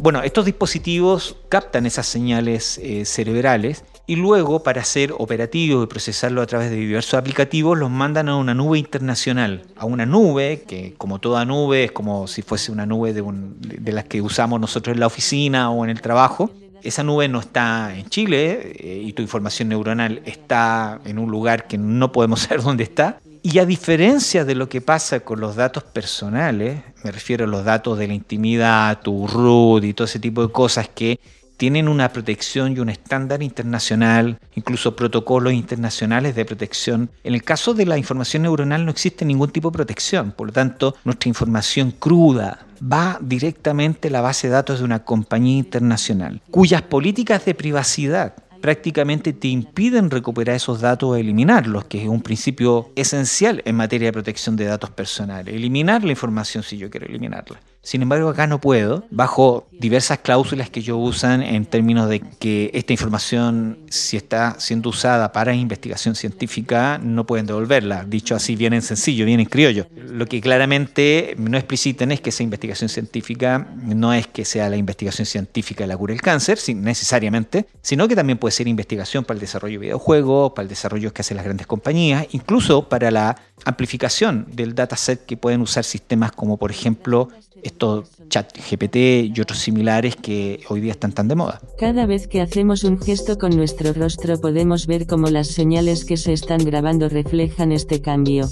Bueno, 0.01 0.23
estos 0.23 0.45
dispositivos 0.45 1.37
captan 1.49 1.87
esas 1.87 2.07
señales 2.07 2.79
eh, 2.79 3.05
cerebrales 3.05 3.85
y 4.09 4.17
luego 4.17 4.63
para 4.63 4.81
hacer 4.81 5.13
operativo 5.19 5.83
y 5.83 5.87
procesarlo 5.87 6.41
a 6.41 6.47
través 6.47 6.71
de 6.71 6.77
diversos 6.77 7.13
aplicativos 7.13 7.77
los 7.77 7.91
mandan 7.91 8.31
a 8.31 8.37
una 8.37 8.55
nube 8.55 8.79
internacional, 8.79 9.67
a 9.77 9.85
una 9.85 10.07
nube 10.07 10.65
que 10.67 10.95
como 10.97 11.19
toda 11.19 11.45
nube 11.45 11.85
es 11.85 11.93
como 11.93 12.27
si 12.27 12.41
fuese 12.41 12.73
una 12.73 12.87
nube 12.87 13.13
de, 13.13 13.23
de 13.23 13.93
las 13.93 14.05
que 14.05 14.23
usamos 14.23 14.59
nosotros 14.59 14.95
en 14.95 15.01
la 15.01 15.07
oficina 15.07 15.71
o 15.71 15.85
en 15.85 15.91
el 15.91 16.01
trabajo. 16.01 16.51
Esa 16.83 17.03
nube 17.03 17.29
no 17.29 17.39
está 17.39 17.95
en 17.95 18.09
Chile 18.09 18.73
eh, 18.79 19.03
y 19.05 19.13
tu 19.13 19.21
información 19.21 19.69
neuronal 19.69 20.23
está 20.25 21.01
en 21.05 21.19
un 21.19 21.31
lugar 21.31 21.67
que 21.67 21.77
no 21.77 22.11
podemos 22.11 22.41
saber 22.49 22.63
dónde 22.63 22.85
está. 22.85 23.21
Y 23.43 23.59
a 23.59 23.67
diferencia 23.67 24.47
de 24.47 24.55
lo 24.55 24.71
que 24.71 24.81
pasa 24.81 25.21
con 25.21 25.39
los 25.39 25.55
datos 25.55 25.85
personales, 25.85 26.81
me 27.05 27.13
refiero 27.13 27.45
a 27.45 27.49
los 27.49 27.63
datos 27.63 27.99
de 27.99 28.09
la 28.09 28.15
intimidad, 28.15 29.01
tu 29.03 29.27
root 29.27 29.85
y 29.85 29.93
todo 29.93 30.07
ese 30.07 30.19
tipo 30.19 30.47
de 30.47 30.51
cosas 30.51 30.89
que 30.89 31.21
tienen 31.59 31.89
una 31.89 32.11
protección 32.13 32.75
y 32.75 32.79
un 32.79 32.89
estándar 32.89 33.43
internacional, 33.43 34.39
incluso 34.55 34.97
protocolos 34.97 35.53
internacionales 35.53 36.35
de 36.35 36.45
protección. 36.45 37.11
En 37.25 37.35
el 37.35 37.43
caso 37.43 37.75
de 37.75 37.85
la 37.85 37.99
información 37.99 38.45
neuronal 38.45 38.85
no 38.87 38.93
existe 38.93 39.25
ningún 39.25 39.51
tipo 39.51 39.71
de 39.71 39.77
protección, 39.77 40.33
por 40.33 40.47
lo 40.47 40.53
tanto 40.53 40.97
nuestra 41.05 41.29
información 41.29 41.91
cruda 41.91 42.65
va 42.81 43.19
directamente 43.21 44.07
a 44.09 44.13
la 44.13 44.21
base 44.21 44.47
de 44.47 44.55
datos 44.55 44.79
de 44.79 44.85
una 44.85 45.05
compañía 45.05 45.59
internacional, 45.59 46.41
cuyas 46.51 46.83
políticas 46.83 47.45
de 47.45 47.55
privacidad 47.55 48.35
prácticamente 48.61 49.33
te 49.33 49.49
impiden 49.49 50.11
recuperar 50.11 50.57
esos 50.57 50.81
datos 50.81 51.11
o 51.11 51.17
eliminarlos, 51.17 51.85
que 51.85 52.03
es 52.03 52.09
un 52.09 52.23
principio 52.23 52.91
esencial 52.95 53.63
en 53.65 53.77
materia 53.77 54.09
de 54.09 54.13
protección 54.13 54.57
de 54.57 54.65
datos 54.65 54.91
personales. 54.91 55.55
Eliminar 55.55 56.05
la 56.05 56.11
información 56.11 56.63
si 56.63 56.79
yo 56.79 56.91
quiero 56.91 57.07
eliminarla. 57.07 57.61
Sin 57.83 58.03
embargo, 58.03 58.29
acá 58.29 58.47
no 58.47 58.61
puedo, 58.61 59.05
bajo 59.11 59.67
diversas 59.73 60.19
cláusulas 60.19 60.69
que 60.69 60.81
ellos 60.81 60.99
usan 61.01 61.43
en 61.43 61.65
términos 61.65 62.09
de 62.09 62.21
que 62.21 62.71
esta 62.75 62.93
información, 62.93 63.79
si 63.89 64.17
está 64.17 64.57
siendo 64.59 64.91
usada 64.91 65.33
para 65.33 65.55
investigación 65.55 66.15
científica, 66.15 66.99
no 67.03 67.25
pueden 67.25 67.47
devolverla. 67.47 68.05
Dicho 68.05 68.35
así, 68.35 68.57
bien 68.57 68.75
en 68.75 68.83
sencillo, 68.83 69.25
bien 69.25 69.41
en 69.41 69.47
criollo. 69.47 69.87
Lo 69.95 70.27
que 70.27 70.41
claramente 70.41 71.35
no 71.39 71.57
explicitan 71.57 72.13
es 72.13 72.21
que 72.21 72.31
esa 72.31 72.43
investigación 72.43 72.89
científica 72.89 73.69
no 73.77 74.13
es 74.13 74.27
que 74.27 74.45
sea 74.45 74.69
la 74.69 74.77
investigación 74.77 75.25
científica 75.25 75.85
de 75.85 75.89
la 75.89 75.97
cura 75.97 76.13
del 76.13 76.21
cáncer, 76.21 76.59
necesariamente, 76.75 77.67
sino 77.81 78.09
que 78.09 78.17
también 78.17 78.39
puede 78.39 78.53
ser 78.53 78.69
investigación 78.69 79.25
para 79.25 79.37
el 79.37 79.41
desarrollo 79.41 79.79
de 79.81 79.87
videojuegos, 79.87 80.53
para 80.53 80.65
el 80.65 80.69
desarrollo 80.69 81.13
que 81.13 81.23
hacen 81.23 81.37
las 81.37 81.45
grandes 81.45 81.67
compañías, 81.67 82.27
incluso 82.33 82.89
para 82.89 83.11
la 83.11 83.41
amplificación 83.65 84.47
del 84.53 84.75
dataset 84.75 85.25
que 85.25 85.37
pueden 85.37 85.61
usar 85.61 85.85
sistemas 85.85 86.33
como, 86.33 86.57
por 86.57 86.71
ejemplo, 86.71 87.29
estos 87.63 88.09
chat 88.29 88.53
GPT 88.57 88.97
y 89.35 89.41
otros 89.41 89.59
similares 89.59 90.17
que 90.17 90.61
hoy 90.69 90.81
día 90.81 90.93
están 90.93 91.13
tan 91.13 91.29
de 91.29 91.35
moda. 91.35 91.61
Cada 91.79 92.07
vez 92.07 92.29
que 92.29 92.41
hacemos 92.41 92.85
un 92.85 93.01
gesto 93.01 93.39
con 93.39 93.57
nuestro 93.57 93.93
rostro 93.93 94.41
podemos 94.41 94.87
ver 94.87 95.07
cómo 95.07 95.29
las 95.29 95.49
señales 95.49 96.05
que 96.05 96.17
se 96.17 96.33
están 96.33 96.65
grabando 96.65 97.09
reflejan 97.09 97.73
este 97.73 98.03
cambio. 98.03 98.49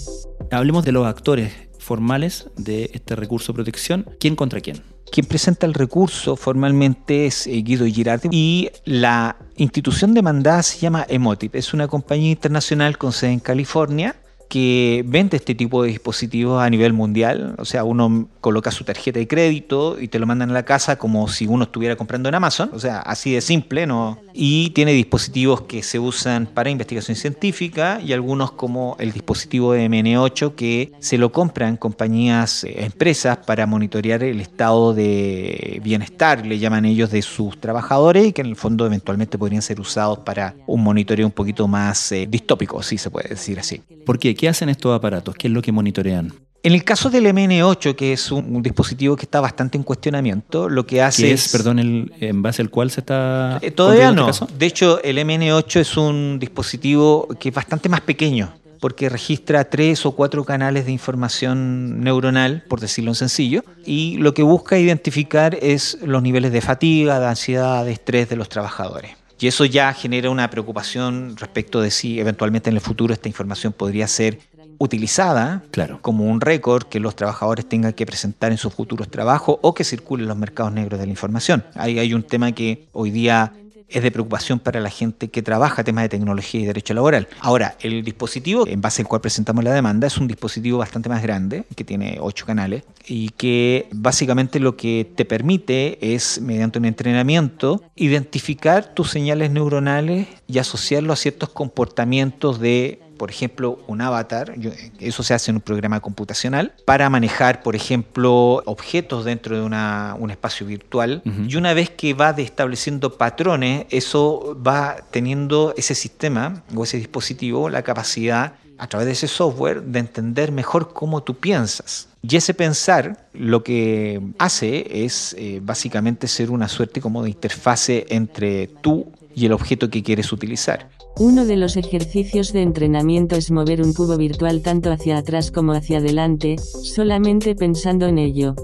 Hablemos 0.50 0.84
de 0.84 0.92
los 0.92 1.06
actores 1.06 1.52
formales 1.78 2.50
de 2.56 2.90
este 2.92 3.14
recurso 3.16 3.52
de 3.52 3.56
protección. 3.56 4.06
¿Quién 4.18 4.34
contra 4.34 4.60
quién? 4.60 4.82
Quien 5.10 5.26
presenta 5.26 5.66
el 5.66 5.74
recurso 5.74 6.36
formalmente 6.36 7.26
es 7.26 7.46
eh, 7.46 7.62
Guido 7.62 7.86
Girardi 7.86 8.28
y 8.32 8.70
la 8.84 9.36
institución 9.56 10.12
demandada 10.14 10.62
se 10.62 10.78
llama 10.78 11.06
Emotive. 11.08 11.58
Es 11.58 11.72
una 11.72 11.86
compañía 11.86 12.30
internacional 12.30 12.98
con 12.98 13.12
sede 13.12 13.32
en 13.32 13.40
California 13.40 14.16
que 14.48 15.04
vende 15.06 15.36
este 15.36 15.54
tipo 15.54 15.82
de 15.82 15.88
dispositivos 15.88 16.62
a 16.62 16.70
nivel 16.70 16.92
mundial. 16.92 17.54
O 17.58 17.64
sea, 17.64 17.84
uno 17.84 18.28
coloca 18.40 18.70
su 18.70 18.84
tarjeta 18.84 19.18
de 19.18 19.26
crédito 19.26 20.00
y 20.00 20.08
te 20.08 20.18
lo 20.18 20.26
mandan 20.26 20.50
a 20.50 20.54
la 20.54 20.64
casa 20.64 20.96
como 20.96 21.28
si 21.28 21.46
uno 21.46 21.64
estuviera 21.64 21.96
comprando 21.96 22.28
en 22.28 22.34
Amazon. 22.34 22.70
O 22.72 22.78
sea, 22.78 23.00
así 23.00 23.32
de 23.32 23.40
simple, 23.40 23.86
¿no? 23.86 24.18
Y 24.32 24.70
tiene 24.70 24.92
dispositivos 24.92 25.62
que 25.62 25.82
se 25.82 25.98
usan 25.98 26.46
para 26.46 26.70
investigación 26.70 27.16
científica 27.16 28.00
y 28.04 28.12
algunos 28.12 28.52
como 28.52 28.96
el 29.00 29.12
dispositivo 29.12 29.72
de 29.72 29.88
MN8 29.88 30.54
que 30.54 30.92
se 31.00 31.18
lo 31.18 31.32
compran 31.32 31.76
compañías, 31.76 32.64
eh, 32.64 32.84
empresas 32.84 33.38
para 33.38 33.66
monitorear 33.66 34.22
el 34.22 34.40
estado 34.40 34.94
de 34.94 35.80
bienestar, 35.82 36.46
le 36.46 36.58
llaman 36.58 36.84
ellos, 36.84 37.10
de 37.10 37.22
sus 37.22 37.60
trabajadores 37.60 38.26
y 38.26 38.32
que 38.32 38.42
en 38.42 38.48
el 38.48 38.56
fondo 38.56 38.86
eventualmente 38.86 39.38
podrían 39.38 39.62
ser 39.62 39.80
usados 39.80 40.18
para 40.18 40.54
un 40.66 40.82
monitoreo 40.82 41.26
un 41.26 41.32
poquito 41.32 41.66
más 41.66 42.12
eh, 42.12 42.26
distópico, 42.28 42.82
si 42.82 42.98
se 42.98 43.10
puede 43.10 43.30
decir 43.30 43.58
así. 43.58 43.80
¿Por 44.04 44.18
qué? 44.18 44.35
¿Qué 44.36 44.48
hacen 44.48 44.68
estos 44.68 44.94
aparatos? 44.94 45.34
¿Qué 45.34 45.48
es 45.48 45.52
lo 45.52 45.62
que 45.62 45.72
monitorean? 45.72 46.32
En 46.62 46.72
el 46.72 46.82
caso 46.82 47.10
del 47.10 47.26
MN8, 47.26 47.94
que 47.94 48.12
es 48.12 48.32
un, 48.32 48.60
dispositivo 48.60 49.14
que 49.14 49.22
está 49.22 49.40
bastante 49.40 49.78
en 49.78 49.84
cuestionamiento, 49.84 50.68
lo 50.68 50.84
que 50.84 51.00
hace 51.00 51.22
¿Qué 51.22 51.32
es, 51.32 51.52
perdón, 51.52 51.78
el, 51.78 52.12
en 52.20 52.42
base 52.42 52.60
al 52.60 52.70
cual 52.70 52.90
se 52.90 53.00
está... 53.00 53.58
Eh, 53.62 53.70
todavía 53.70 54.10
no. 54.10 54.28
Este 54.28 54.46
de 54.58 54.66
hecho, 54.66 55.00
el 55.04 55.18
MN8 55.18 55.80
es 55.80 55.96
un 55.96 56.38
dispositivo 56.40 57.28
que 57.38 57.50
es 57.50 57.54
bastante 57.54 57.88
más 57.88 58.00
pequeño, 58.00 58.52
porque 58.80 59.08
registra 59.08 59.70
tres 59.70 60.04
o 60.06 60.12
cuatro 60.12 60.44
canales 60.44 60.86
de 60.86 60.92
información 60.92 62.00
neuronal, 62.00 62.64
por 62.68 62.80
decirlo 62.80 63.12
en 63.12 63.14
sencillo, 63.14 63.62
y 63.84 64.16
lo 64.16 64.34
que 64.34 64.42
busca 64.42 64.76
identificar 64.76 65.56
es 65.62 65.98
los 66.02 66.20
niveles 66.20 66.50
de 66.50 66.62
fatiga, 66.62 67.20
de 67.20 67.26
ansiedad, 67.26 67.84
de 67.84 67.92
estrés 67.92 68.28
de 68.28 68.34
los 68.34 68.48
trabajadores. 68.48 69.12
Y 69.38 69.46
eso 69.48 69.64
ya 69.64 69.92
genera 69.92 70.30
una 70.30 70.48
preocupación 70.48 71.36
respecto 71.36 71.80
de 71.80 71.90
si 71.90 72.18
eventualmente 72.18 72.70
en 72.70 72.76
el 72.76 72.80
futuro 72.80 73.12
esta 73.12 73.28
información 73.28 73.72
podría 73.72 74.08
ser 74.08 74.38
utilizada 74.78 75.62
claro. 75.70 75.98
como 76.02 76.24
un 76.24 76.40
récord 76.40 76.84
que 76.84 77.00
los 77.00 77.16
trabajadores 77.16 77.66
tengan 77.66 77.92
que 77.92 78.06
presentar 78.06 78.52
en 78.52 78.58
sus 78.58 78.74
futuros 78.74 79.10
trabajos 79.10 79.58
o 79.62 79.74
que 79.74 79.84
circule 79.84 80.22
en 80.22 80.28
los 80.28 80.36
mercados 80.36 80.72
negros 80.72 81.00
de 81.00 81.06
la 81.06 81.10
información. 81.10 81.64
Ahí 81.74 81.98
hay 81.98 82.14
un 82.14 82.22
tema 82.22 82.52
que 82.52 82.86
hoy 82.92 83.10
día 83.10 83.52
es 83.88 84.02
de 84.02 84.10
preocupación 84.10 84.58
para 84.58 84.80
la 84.80 84.90
gente 84.90 85.28
que 85.28 85.42
trabaja 85.42 85.84
temas 85.84 86.04
de 86.04 86.08
tecnología 86.08 86.60
y 86.60 86.66
derecho 86.66 86.94
laboral. 86.94 87.28
Ahora, 87.40 87.76
el 87.80 88.02
dispositivo 88.04 88.66
en 88.66 88.80
base 88.80 89.02
al 89.02 89.08
cual 89.08 89.20
presentamos 89.20 89.62
la 89.64 89.72
demanda 89.72 90.06
es 90.06 90.18
un 90.18 90.26
dispositivo 90.26 90.78
bastante 90.78 91.08
más 91.08 91.22
grande, 91.22 91.64
que 91.74 91.84
tiene 91.84 92.18
ocho 92.20 92.46
canales, 92.46 92.82
y 93.06 93.30
que 93.30 93.88
básicamente 93.92 94.58
lo 94.60 94.76
que 94.76 95.10
te 95.14 95.24
permite 95.24 96.14
es, 96.14 96.40
mediante 96.40 96.78
un 96.78 96.84
entrenamiento, 96.84 97.82
identificar 97.94 98.94
tus 98.94 99.10
señales 99.10 99.50
neuronales 99.50 100.26
y 100.48 100.58
asociarlo 100.58 101.12
a 101.12 101.16
ciertos 101.16 101.50
comportamientos 101.50 102.60
de 102.60 103.00
por 103.16 103.30
ejemplo, 103.30 103.78
un 103.86 104.00
avatar, 104.00 104.54
eso 105.00 105.22
se 105.22 105.34
hace 105.34 105.50
en 105.50 105.56
un 105.56 105.62
programa 105.62 106.00
computacional, 106.00 106.74
para 106.84 107.08
manejar, 107.10 107.62
por 107.62 107.76
ejemplo, 107.76 108.62
objetos 108.66 109.24
dentro 109.24 109.56
de 109.56 109.62
un 109.62 110.30
espacio 110.30 110.66
virtual. 110.66 111.22
Y 111.48 111.56
una 111.56 111.74
vez 111.74 111.90
que 111.90 112.14
va 112.14 112.30
estableciendo 112.30 113.16
patrones, 113.16 113.86
eso 113.90 114.56
va 114.66 114.96
teniendo 115.10 115.74
ese 115.76 115.94
sistema 115.94 116.62
o 116.74 116.84
ese 116.84 116.98
dispositivo 116.98 117.68
la 117.68 117.82
capacidad 117.82 118.54
a 118.78 118.86
través 118.88 119.06
de 119.06 119.12
ese 119.12 119.28
software 119.28 119.82
de 119.82 119.98
entender 120.00 120.52
mejor 120.52 120.92
cómo 120.92 121.22
tú 121.22 121.34
piensas. 121.34 122.08
Y 122.22 122.36
ese 122.36 122.54
pensar 122.54 123.28
lo 123.32 123.62
que 123.62 124.20
hace 124.38 125.04
es 125.04 125.34
eh, 125.38 125.60
básicamente 125.62 126.28
ser 126.28 126.50
una 126.50 126.68
suerte 126.68 127.00
como 127.00 127.22
de 127.22 127.30
interfase 127.30 128.06
entre 128.08 128.66
tú 128.66 129.12
y 129.34 129.46
el 129.46 129.52
objeto 129.52 129.90
que 129.90 130.02
quieres 130.02 130.32
utilizar. 130.32 130.88
Uno 131.18 131.46
de 131.46 131.56
los 131.56 131.78
ejercicios 131.78 132.52
de 132.52 132.60
entrenamiento 132.60 133.36
es 133.36 133.50
mover 133.50 133.80
un 133.80 133.94
cubo 133.94 134.18
virtual 134.18 134.60
tanto 134.60 134.92
hacia 134.92 135.16
atrás 135.16 135.50
como 135.50 135.72
hacia 135.72 135.96
adelante, 135.96 136.56
solamente 136.58 137.54
pensando 137.54 138.06
en 138.06 138.18
ello. 138.18 138.54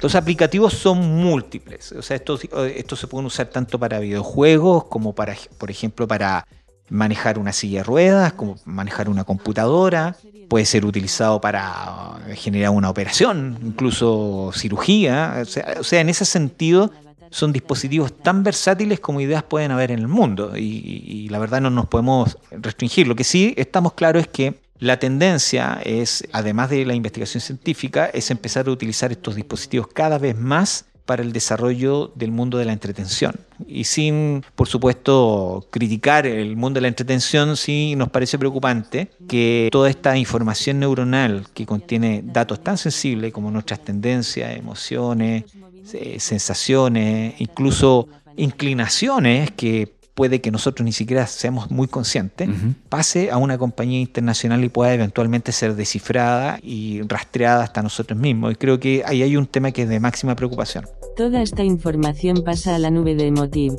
Los 0.00 0.16
aplicativos 0.16 0.72
son 0.72 0.98
múltiples, 0.98 1.92
o 1.92 2.02
sea, 2.02 2.16
estos, 2.16 2.48
estos 2.74 2.98
se 2.98 3.06
pueden 3.06 3.26
usar 3.26 3.46
tanto 3.46 3.78
para 3.78 4.00
videojuegos 4.00 4.86
como 4.86 5.14
para, 5.14 5.36
por 5.56 5.70
ejemplo, 5.70 6.08
para 6.08 6.48
manejar 6.88 7.38
una 7.38 7.52
silla 7.52 7.78
de 7.78 7.84
ruedas, 7.84 8.32
como 8.32 8.56
manejar 8.64 9.08
una 9.08 9.22
computadora, 9.22 10.16
puede 10.48 10.64
ser 10.64 10.84
utilizado 10.84 11.40
para 11.40 12.18
generar 12.34 12.70
una 12.70 12.90
operación, 12.90 13.56
incluso 13.62 14.50
cirugía, 14.52 15.44
o 15.78 15.84
sea 15.84 16.00
en 16.00 16.08
ese 16.08 16.24
sentido 16.24 16.90
son 17.30 17.52
dispositivos 17.52 18.12
tan 18.12 18.42
versátiles 18.42 19.00
como 19.00 19.20
ideas 19.20 19.42
pueden 19.42 19.70
haber 19.70 19.90
en 19.90 20.00
el 20.00 20.08
mundo 20.08 20.56
y, 20.56 21.28
la 21.30 21.38
verdad 21.38 21.60
no 21.60 21.70
nos 21.70 21.86
podemos 21.86 22.38
restringir. 22.50 23.06
Lo 23.06 23.14
que 23.14 23.24
sí 23.24 23.54
estamos 23.56 23.92
claros 23.92 24.22
es 24.22 24.28
que 24.28 24.54
la 24.78 24.98
tendencia 24.98 25.80
es, 25.84 26.26
además 26.32 26.70
de 26.70 26.84
la 26.84 26.94
investigación 26.94 27.40
científica, 27.40 28.06
es 28.06 28.30
empezar 28.30 28.66
a 28.66 28.70
utilizar 28.70 29.12
estos 29.12 29.36
dispositivos 29.36 29.88
cada 29.88 30.18
vez 30.18 30.36
más 30.36 30.86
para 31.10 31.22
el 31.22 31.32
desarrollo 31.32 32.12
del 32.14 32.30
mundo 32.30 32.56
de 32.56 32.64
la 32.64 32.72
entretención. 32.72 33.34
Y 33.66 33.82
sin, 33.82 34.44
por 34.54 34.68
supuesto, 34.68 35.66
criticar 35.70 36.24
el 36.24 36.56
mundo 36.56 36.78
de 36.78 36.82
la 36.82 36.88
entretención, 36.88 37.56
sí 37.56 37.94
nos 37.96 38.10
parece 38.10 38.38
preocupante 38.38 39.10
que 39.28 39.70
toda 39.72 39.90
esta 39.90 40.16
información 40.16 40.78
neuronal 40.78 41.46
que 41.52 41.66
contiene 41.66 42.22
datos 42.24 42.62
tan 42.62 42.78
sensibles 42.78 43.32
como 43.32 43.50
nuestras 43.50 43.80
tendencias, 43.80 44.56
emociones, 44.56 45.44
sensaciones, 45.84 47.40
incluso 47.40 48.08
inclinaciones 48.36 49.50
que 49.50 50.00
puede 50.14 50.40
que 50.40 50.50
nosotros 50.50 50.84
ni 50.84 50.92
siquiera 50.92 51.26
seamos 51.26 51.70
muy 51.70 51.88
conscientes, 51.88 52.48
pase 52.88 53.30
a 53.30 53.38
una 53.38 53.56
compañía 53.56 54.00
internacional 54.00 54.62
y 54.62 54.68
pueda 54.68 54.92
eventualmente 54.92 55.50
ser 55.50 55.76
descifrada 55.76 56.58
y 56.62 57.00
rastreada 57.02 57.64
hasta 57.64 57.82
nosotros 57.82 58.18
mismos. 58.18 58.52
Y 58.52 58.56
creo 58.56 58.78
que 58.78 59.02
ahí 59.06 59.22
hay 59.22 59.36
un 59.36 59.46
tema 59.46 59.70
que 59.70 59.82
es 59.82 59.88
de 59.88 59.98
máxima 59.98 60.36
preocupación. 60.36 60.84
Toda 61.16 61.40
esta 61.40 61.62
información 61.62 62.42
pasa 62.44 62.74
a 62.74 62.78
la 62.78 62.90
nube 62.90 63.14
de 63.14 63.28
Emotiv. 63.28 63.72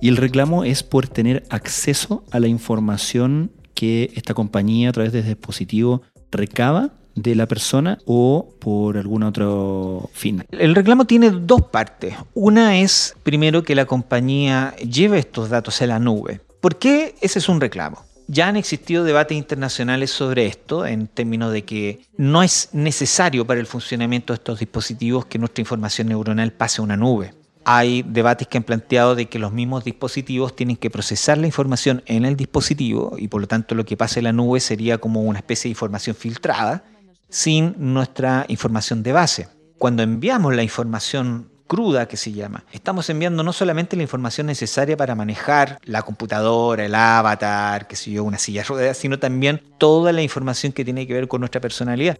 Y 0.00 0.08
el 0.08 0.16
reclamo 0.16 0.64
es 0.64 0.82
por 0.82 1.08
tener 1.08 1.44
acceso 1.48 2.24
a 2.30 2.40
la 2.40 2.48
información 2.48 3.50
que 3.74 4.12
esta 4.14 4.34
compañía 4.34 4.90
a 4.90 4.92
través 4.92 5.12
de 5.12 5.22
dispositivo 5.22 6.02
recaba 6.30 6.92
de 7.14 7.34
la 7.34 7.46
persona 7.46 7.98
o 8.06 8.54
por 8.58 8.96
algún 8.96 9.22
otro 9.22 10.10
fin. 10.12 10.44
El 10.50 10.74
reclamo 10.74 11.04
tiene 11.04 11.30
dos 11.30 11.62
partes. 11.62 12.14
Una 12.34 12.78
es, 12.78 13.14
primero, 13.22 13.62
que 13.62 13.74
la 13.74 13.86
compañía 13.86 14.74
lleve 14.76 15.18
estos 15.18 15.50
datos 15.50 15.80
a 15.82 15.86
la 15.86 15.98
nube. 15.98 16.40
¿Por 16.60 16.78
qué 16.78 17.14
ese 17.20 17.38
es 17.38 17.48
un 17.48 17.60
reclamo? 17.60 18.04
Ya 18.28 18.48
han 18.48 18.56
existido 18.56 19.04
debates 19.04 19.36
internacionales 19.36 20.10
sobre 20.10 20.46
esto, 20.46 20.86
en 20.86 21.08
términos 21.08 21.52
de 21.52 21.64
que 21.64 22.06
no 22.16 22.42
es 22.42 22.70
necesario 22.72 23.46
para 23.46 23.60
el 23.60 23.66
funcionamiento 23.66 24.32
de 24.32 24.36
estos 24.36 24.60
dispositivos 24.60 25.26
que 25.26 25.38
nuestra 25.38 25.60
información 25.60 26.08
neuronal 26.08 26.52
pase 26.52 26.80
a 26.80 26.84
una 26.84 26.96
nube. 26.96 27.34
hay 27.64 28.02
debates 28.02 28.48
que 28.48 28.58
han 28.58 28.64
planteado 28.64 29.14
de 29.14 29.26
que 29.26 29.38
los 29.38 29.52
mismos 29.52 29.84
dispositivos 29.84 30.56
tienen 30.56 30.76
que 30.76 30.90
procesar 30.90 31.38
la 31.38 31.46
información 31.46 32.02
en 32.06 32.24
el 32.24 32.36
dispositivo 32.36 33.14
y 33.18 33.28
por 33.28 33.40
lo 33.40 33.46
tanto 33.46 33.74
lo 33.74 33.84
que 33.84 33.96
pasa 33.96 34.18
en 34.18 34.24
la 34.24 34.32
nube 34.32 34.58
sería 34.58 34.98
como 34.98 35.22
una 35.22 35.38
especie 35.38 35.68
de 35.68 35.72
información 35.72 36.16
filtrada 36.16 36.84
sin 37.32 37.74
nuestra 37.78 38.44
información 38.46 39.02
de 39.02 39.12
base. 39.12 39.48
Cuando 39.78 40.04
enviamos 40.04 40.54
la 40.54 40.62
información 40.62 41.50
cruda 41.66 42.06
que 42.06 42.18
se 42.18 42.32
llama. 42.32 42.64
Estamos 42.70 43.08
enviando 43.08 43.42
no 43.42 43.54
solamente 43.54 43.96
la 43.96 44.02
información 44.02 44.46
necesaria 44.46 44.94
para 44.94 45.14
manejar 45.14 45.78
la 45.84 46.02
computadora, 46.02 46.84
el 46.84 46.94
avatar, 46.94 47.88
que 47.88 47.96
sé 47.96 48.10
yo, 48.10 48.24
una 48.24 48.36
silla 48.36 48.60
de 48.60 48.68
ruedas, 48.68 48.98
sino 48.98 49.18
también 49.18 49.62
toda 49.78 50.12
la 50.12 50.20
información 50.20 50.72
que 50.72 50.84
tiene 50.84 51.06
que 51.06 51.14
ver 51.14 51.28
con 51.28 51.40
nuestra 51.40 51.62
personalidad 51.62 52.18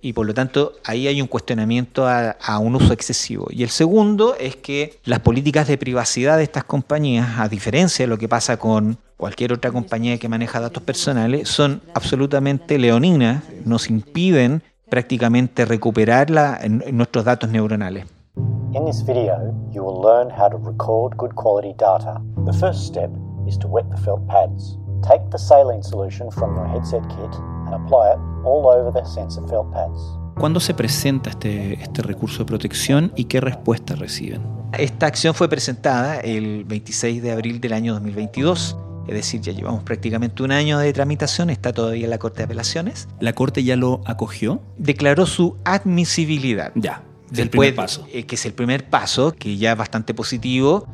y 0.00 0.12
por 0.12 0.26
lo 0.26 0.34
tanto 0.34 0.74
ahí 0.84 1.08
hay 1.08 1.20
un 1.20 1.28
cuestionamiento 1.28 2.06
a, 2.06 2.58
un 2.58 2.74
uso 2.74 2.92
excesivo. 2.92 3.48
Y 3.50 3.62
el 3.62 3.70
segundo 3.70 4.36
es 4.38 4.56
que 4.56 4.98
las 5.04 5.20
políticas 5.20 5.68
de 5.68 5.78
privacidad 5.78 6.36
de 6.36 6.44
estas 6.44 6.64
compañías, 6.64 7.38
a 7.38 7.48
diferencia 7.48 8.04
de 8.04 8.08
lo 8.08 8.18
que 8.18 8.28
pasa 8.28 8.56
con 8.58 8.98
cualquier 9.18 9.52
otra 9.52 9.70
compañía 9.70 10.16
que 10.16 10.28
maneja 10.28 10.60
datos 10.60 10.82
personales, 10.82 11.48
son 11.48 11.82
absolutamente 11.92 12.78
leoninas, 12.78 13.42
nos 13.66 13.90
impiden 13.90 14.62
prácticamente 14.88 15.66
recuperar 15.66 16.30
nuestros 16.90 17.26
datos 17.26 17.50
neuronales. 17.50 18.06
In 18.74 18.84
this 18.84 19.02
video, 19.04 19.36
you 19.70 19.82
will 19.82 20.00
learn 20.00 20.30
how 20.30 20.48
to 20.48 20.58
record 20.58 21.16
good 21.16 21.34
quality 21.34 21.74
data. 21.78 22.20
The 22.46 22.52
first 22.52 22.86
step 22.86 23.10
is 23.46 23.58
to 23.58 23.66
wet 23.66 23.86
the 23.90 24.00
felt 24.02 24.26
pads. 24.28 24.78
Take 25.02 25.24
the 25.30 25.38
saline 25.38 25.82
solution 25.82 26.30
from 26.30 26.54
your 26.54 26.66
headset 26.68 27.02
kit 27.08 27.34
and 27.66 27.74
apply 27.74 28.12
it 28.12 28.18
all 28.44 28.68
over 28.68 28.92
the 28.92 29.04
sensor 29.04 29.42
felt 29.48 29.72
pads. 29.72 29.98
¿Cuándo 30.38 30.60
se 30.60 30.74
presenta 30.74 31.30
este, 31.30 31.82
este 31.82 32.02
recurso 32.02 32.40
de 32.40 32.44
protección 32.44 33.10
y 33.16 33.24
qué 33.24 33.40
respuesta 33.40 33.96
reciben? 33.96 34.42
Esta 34.72 35.06
acción 35.06 35.34
fue 35.34 35.48
presentada 35.48 36.20
el 36.20 36.64
26 36.64 37.22
de 37.22 37.32
abril 37.32 37.60
del 37.60 37.72
año 37.72 37.94
2022. 37.94 38.76
Es 39.08 39.14
decir, 39.14 39.40
ya 39.40 39.52
llevamos 39.52 39.82
prácticamente 39.82 40.42
un 40.42 40.52
año 40.52 40.78
de 40.78 40.92
tramitación, 40.92 41.50
está 41.50 41.72
todavía 41.72 42.04
en 42.04 42.10
la 42.10 42.18
Corte 42.18 42.38
de 42.38 42.44
Apelaciones. 42.44 43.08
¿La 43.20 43.32
Corte 43.32 43.64
ya 43.64 43.76
lo 43.76 44.02
acogió? 44.04 44.60
Declaró 44.76 45.26
su 45.26 45.56
admisibilidad. 45.64 46.72
Ya, 46.74 47.02
del 47.30 47.50
primer 47.50 47.74
paso. 47.74 48.06
Eh, 48.12 48.24
que 48.24 48.36
es 48.36 48.46
el 48.46 48.52
primer 48.52 48.88
paso, 48.88 49.32
que 49.32 49.56
ya 49.56 49.72
es 49.72 49.78
bastante 49.78 50.14
positivo 50.14 50.86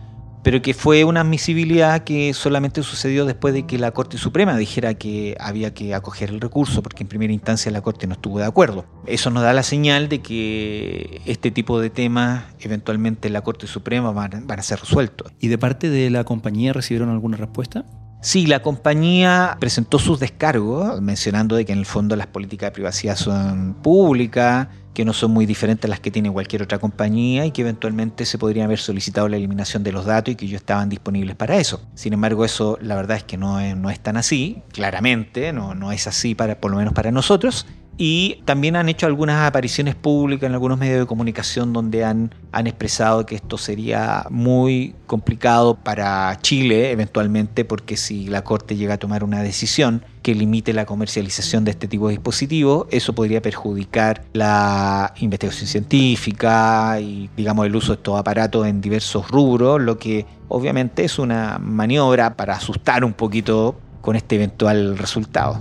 pero 0.45 0.61
que 0.61 0.75
fue 0.75 1.05
una 1.05 1.23
admisibilidad 1.23 2.05
que 2.05 2.35
solamente 2.35 2.83
sucedió 2.83 3.25
después 3.25 3.55
de 3.55 3.67
que 3.67 3.79
la 3.79 3.93
Corte 3.93 4.19
Suprema 4.19 4.55
dijera 4.59 4.93
que 4.93 5.37
había 5.41 5.73
que 5.73 5.95
acoger 5.95 6.29
el 6.29 6.39
recurso, 6.39 6.83
porque 6.83 7.03
en 7.03 7.09
primera 7.09 7.33
instancia 7.33 7.73
la 7.73 7.81
Corte 7.81 8.07
no 8.07 8.13
estuvo 8.13 8.39
de 8.39 8.45
acuerdo. 8.45 8.85
Eso 9.07 9.31
nos 9.31 9.43
da 9.43 9.55
la 9.55 9.63
señal 9.63 10.11
de 10.11 10.21
que 10.21 11.23
este 11.25 11.51
tipo 11.51 11.81
de 11.81 11.89
temas 11.89 12.45
eventualmente 12.61 13.29
en 13.29 13.33
la 13.33 13.41
Corte 13.41 13.67
Suprema 13.67 14.13
van, 14.13 14.45
a 14.47 14.63
ser 14.63 14.81
resueltos. 14.81 15.33
¿Y 15.41 15.49
de 15.49 15.57
parte 15.57 15.89
de 15.89 16.11
la 16.11 16.25
compañía 16.25 16.75
recibieron 16.75 17.09
alguna 17.09 17.39
respuesta? 17.39 17.87
Sí, 18.25 18.47
la 18.47 18.63
compañía 18.63 19.59
presentó 19.61 19.99
sus 19.99 20.19
descargos, 20.19 20.99
mencionando 21.03 21.57
de 21.57 21.67
que 21.67 21.73
en 21.75 21.79
el 21.79 21.85
fondo 21.85 22.17
las 22.17 22.27
políticas 22.27 22.69
de 22.69 22.73
privacidad 22.73 23.17
son 23.17 23.75
públicas, 23.83 24.69
que 24.95 25.05
no 25.05 25.13
son 25.13 25.31
muy 25.33 25.45
diferentes 25.45 25.85
a 25.85 25.89
las 25.89 26.01
que 26.01 26.11
tiene 26.11 26.31
cualquier 26.31 26.63
otra 26.63 26.79
compañía 26.79 27.45
y 27.45 27.51
que 27.51 27.61
eventualmente 27.61 28.25
se 28.25 28.39
podría 28.39 28.65
haber 28.65 28.79
solicitado 28.79 29.29
la 29.29 29.37
eliminación 29.37 29.83
de 29.83 29.93
los 29.93 30.07
datos 30.07 30.33
y 30.33 30.37
que 30.37 30.47
ellos 30.47 30.63
estaban 30.63 30.89
disponibles 30.89 31.37
para 31.37 31.59
eso. 31.59 31.83
Sin 31.97 32.15
embargo, 32.15 32.47
eso 32.47 32.79
la 32.81 32.95
verdad 32.95 33.19
es 33.19 33.25
que 33.25 33.37
no 33.37 33.61
es, 33.61 33.77
no 33.77 33.91
es 33.91 34.01
tan 34.01 34.17
así, 34.17 34.63
claramente, 34.73 35.53
no, 35.53 35.75
no 35.75 35.93
es 35.93 36.07
así 36.07 36.35
para, 36.35 36.59
por 36.59 36.71
lo 36.71 36.79
menos 36.79 36.95
para 36.95 37.11
nosotros 37.11 37.67
y 37.97 38.43
también 38.45 38.77
han 38.77 38.89
hecho 38.89 39.07
algunas 39.07 39.47
apariciones 39.47 39.95
públicas 39.95 40.49
en 40.49 40.55
algunos 40.55 40.79
medios 40.79 41.01
de 41.01 41.07
comunicación 41.07 41.73
donde 41.73 42.05
han, 42.05 42.35
han 42.51 42.67
expresado 42.67 43.25
que 43.25 43.37
esto 43.37 43.57
sería 43.57 44.27
muy 44.31 44.95
complicado 45.07 45.77
para 45.77 46.37
Chile 46.41 46.91
eventualmente 46.91 47.65
porque 47.65 47.97
si 47.97 48.27
la 48.27 48.43
Corte 48.43 48.77
llega 48.77 48.95
a 48.95 48.99
tomar 48.99 49.23
una 49.23 49.43
decisión 49.43 50.05
que 50.23 50.35
limite 50.35 50.73
la 50.73 50.87
comercialización 50.87 51.65
de 51.65 51.71
este 51.71 51.87
tipo 51.87 52.09
de 52.09 52.13
dispositivos, 52.15 52.87
eso 52.91 53.15
podría 53.15 53.43
perjudicar 53.43 54.25
la 54.33 55.13
investigación 55.21 55.69
científica 55.69 56.99
y 56.99 57.31
digamos 57.37 57.67
el 57.67 57.77
uso 57.77 57.93
de 57.93 57.97
estos 57.97 58.19
aparatos 58.19 58.67
en 58.67 58.81
diversos 58.81 59.29
rubros, 59.29 59.81
lo 59.81 59.99
que 59.99 60.27
obviamente 60.49 61.05
es 61.05 61.19
una 61.19 61.59
maniobra 61.61 62.35
para 62.35 62.55
asustar 62.55 63.05
un 63.05 63.13
poquito 63.13 63.77
con 64.01 64.17
este 64.17 64.37
eventual 64.37 64.99
resultado. 64.99 65.59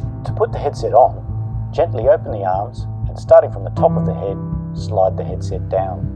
Gently 1.73 2.07
open 2.07 2.31
the 2.31 2.45
arms 2.45 2.88
and 3.09 3.17
starting 3.17 3.51
from 3.51 3.63
the 3.63 3.71
top 3.71 3.97
of 3.97 4.05
the 4.05 4.13
head, 4.13 4.38
slide 4.75 5.17
the 5.17 5.23
headset 5.23 5.62
down. 5.69 6.07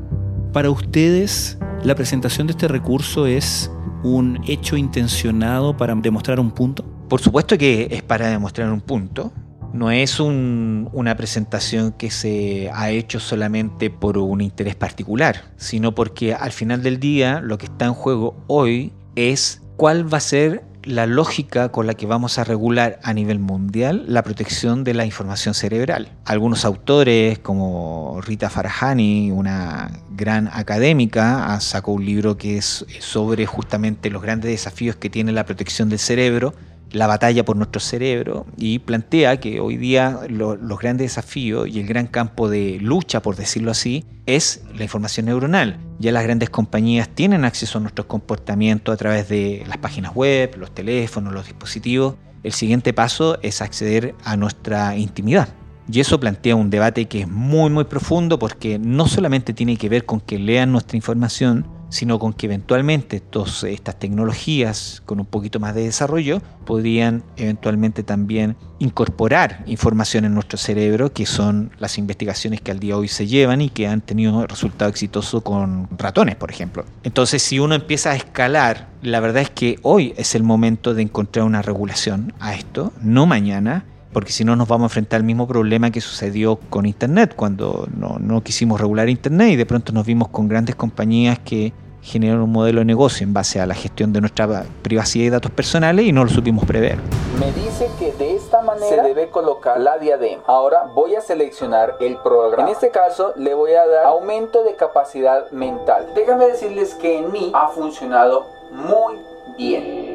Para 0.53 0.69
ustedes, 0.69 1.57
la 1.83 1.95
presentación 1.95 2.45
de 2.45 2.51
este 2.51 2.67
recurso 2.67 3.25
es 3.25 3.71
un 4.03 4.39
hecho 4.47 4.77
intencionado 4.77 5.75
para 5.75 5.95
demostrar 5.95 6.39
un 6.39 6.51
punto? 6.51 6.85
Por 7.09 7.21
supuesto 7.21 7.57
que 7.57 7.87
es 7.89 8.03
para 8.03 8.27
demostrar 8.27 8.71
un 8.71 8.81
punto. 8.81 9.31
No 9.73 9.91
es 9.91 10.19
una 10.19 11.15
presentación 11.15 11.91
que 11.91 12.09
se 12.09 12.69
ha 12.73 12.89
hecho 12.89 13.19
solamente 13.19 13.89
por 13.89 14.17
un 14.17 14.41
interés 14.41 14.75
particular, 14.75 15.43
sino 15.57 15.93
porque 15.93 16.33
al 16.33 16.51
final 16.51 16.83
del 16.83 16.99
día 16.99 17.41
lo 17.41 17.57
que 17.57 17.65
está 17.65 17.85
en 17.85 17.93
juego 17.93 18.35
hoy 18.47 18.93
es 19.15 19.61
cuál 19.75 20.11
va 20.11 20.19
a 20.19 20.21
ser 20.21 20.63
la 20.83 21.05
lógica 21.05 21.69
con 21.69 21.87
la 21.87 21.93
que 21.93 22.05
vamos 22.05 22.39
a 22.39 22.43
regular 22.43 22.99
a 23.03 23.13
nivel 23.13 23.39
mundial 23.39 24.05
la 24.07 24.23
protección 24.23 24.83
de 24.83 24.93
la 24.93 25.05
información 25.05 25.53
cerebral. 25.53 26.09
Algunos 26.25 26.65
autores, 26.65 27.39
como 27.39 28.19
Rita 28.21 28.49
Farahani, 28.49 29.31
una 29.31 29.91
gran 30.11 30.49
académica, 30.51 31.59
sacó 31.59 31.91
un 31.93 32.05
libro 32.05 32.37
que 32.37 32.57
es 32.57 32.85
sobre 32.99 33.45
justamente 33.45 34.09
los 34.09 34.21
grandes 34.21 34.51
desafíos 34.51 34.95
que 34.95 35.09
tiene 35.09 35.31
la 35.31 35.45
protección 35.45 35.89
del 35.89 35.99
cerebro 35.99 36.53
la 36.91 37.07
batalla 37.07 37.43
por 37.43 37.57
nuestro 37.57 37.79
cerebro 37.79 38.45
y 38.57 38.79
plantea 38.79 39.39
que 39.39 39.59
hoy 39.59 39.77
día 39.77 40.21
los 40.29 40.79
grandes 40.79 41.11
desafíos 41.11 41.67
y 41.67 41.79
el 41.79 41.87
gran 41.87 42.07
campo 42.07 42.49
de 42.49 42.79
lucha, 42.81 43.21
por 43.21 43.35
decirlo 43.35 43.71
así, 43.71 44.05
es 44.25 44.63
la 44.75 44.83
información 44.83 45.25
neuronal. 45.27 45.79
Ya 45.99 46.11
las 46.11 46.23
grandes 46.23 46.49
compañías 46.49 47.09
tienen 47.09 47.45
acceso 47.45 47.77
a 47.77 47.81
nuestros 47.81 48.07
comportamientos 48.07 48.93
a 48.93 48.97
través 48.97 49.29
de 49.29 49.63
las 49.67 49.77
páginas 49.77 50.13
web, 50.13 50.55
los 50.57 50.73
teléfonos, 50.73 51.33
los 51.33 51.45
dispositivos. 51.45 52.15
El 52.43 52.53
siguiente 52.53 52.93
paso 52.93 53.39
es 53.41 53.61
acceder 53.61 54.15
a 54.23 54.37
nuestra 54.37 54.95
intimidad. 54.97 55.49
Y 55.91 56.01
eso 56.01 56.19
plantea 56.19 56.55
un 56.55 56.69
debate 56.69 57.05
que 57.05 57.21
es 57.21 57.27
muy 57.29 57.69
muy 57.69 57.85
profundo 57.85 58.37
porque 58.37 58.77
no 58.77 59.07
solamente 59.07 59.53
tiene 59.53 59.77
que 59.77 59.87
ver 59.87 60.05
con 60.05 60.19
que 60.19 60.37
lean 60.37 60.71
nuestra 60.71 60.97
información, 60.97 61.65
sino 61.89 62.19
con 62.19 62.33
que 62.33 62.47
eventualmente 62.47 63.21
estas 63.67 63.99
tecnologías 63.99 65.01
con 65.05 65.19
un 65.19 65.25
poquito 65.25 65.59
más 65.59 65.75
de 65.75 65.83
desarrollo 65.83 66.41
podrían 66.65 67.23
eventualmente 67.37 68.03
también 68.03 68.55
incorporar 68.79 69.63
información 69.67 70.25
en 70.25 70.33
nuestro 70.33 70.57
cerebro, 70.57 71.13
que 71.13 71.25
son 71.25 71.71
las 71.79 71.97
investigaciones 71.97 72.61
que 72.61 72.71
al 72.71 72.79
día 72.79 72.93
de 72.93 72.99
hoy 72.99 73.07
se 73.07 73.25
llevan 73.25 73.61
y 73.61 73.69
que 73.69 73.87
han 73.87 74.01
tenido 74.01 74.45
resultado 74.45 74.89
exitoso 74.89 75.41
con 75.41 75.87
ratones, 75.97 76.35
por 76.35 76.51
ejemplo. 76.51 76.85
Entonces, 77.03 77.41
si 77.41 77.59
uno 77.59 77.75
empieza 77.75 78.11
a 78.11 78.15
escalar, 78.15 78.89
la 79.01 79.19
verdad 79.19 79.43
es 79.43 79.49
que 79.49 79.79
hoy 79.81 80.13
es 80.17 80.35
el 80.35 80.43
momento 80.43 80.93
de 80.93 81.03
encontrar 81.03 81.45
una 81.45 81.61
regulación 81.61 82.33
a 82.39 82.53
esto, 82.53 82.93
no 83.01 83.25
mañana 83.25 83.85
porque 84.13 84.31
si 84.31 84.43
no 84.43 84.55
nos 84.55 84.67
vamos 84.67 84.85
a 84.85 84.87
enfrentar 84.87 85.17
al 85.17 85.23
mismo 85.23 85.47
problema 85.47 85.91
que 85.91 86.01
sucedió 86.01 86.57
con 86.69 86.85
Internet, 86.85 87.33
cuando 87.35 87.87
no, 87.95 88.41
quisimos 88.41 88.79
regular 88.79 89.09
Internet 89.09 89.51
y 89.51 89.55
de 89.55 89.65
pronto 89.65 89.91
nos 89.91 90.05
vimos 90.05 90.29
con 90.29 90.47
grandes 90.47 90.75
compañías 90.75 91.39
que 91.39 91.73
generaron 92.01 92.43
un 92.43 92.51
modelo 92.51 92.79
de 92.79 92.85
negocio 92.85 93.25
en 93.25 93.33
base 93.33 93.59
a 93.59 93.65
la 93.65 93.73
gestión 93.73 94.13
de 94.13 94.21
nuestra 94.21 94.63
privacidad 94.81 95.25
y 95.25 95.29
datos 95.29 95.51
personales 95.51 96.05
y 96.05 96.13
no 96.13 96.23
lo 96.23 96.29
supimos 96.29 96.65
prever. 96.65 96.97
Me 97.37 97.51
dice 97.51 97.89
que 97.99 98.13
de 98.13 98.35
esta 98.35 98.61
manera 98.61 98.87
se 98.87 99.01
debe 99.01 99.29
colocar 99.29 99.79
la 99.79 99.97
diadema. 99.97 100.41
Ahora 100.47 100.83
voy 100.95 101.15
a 101.15 101.21
seleccionar 101.21 101.95
el 101.99 102.17
programa. 102.17 102.63
En 102.63 102.73
este 102.73 102.91
caso 102.91 103.33
le 103.35 103.53
voy 103.53 103.73
a 103.73 103.85
dar 103.85 104.05
aumento 104.05 104.63
de 104.63 104.75
capacidad 104.75 105.51
mental. 105.51 106.07
Déjame 106.15 106.47
decirles 106.47 106.95
que 106.95 107.17
en 107.17 107.31
mí 107.31 107.51
ha 107.53 107.67
funcionado 107.69 108.45
muy 108.71 109.17
bien. 109.57 110.06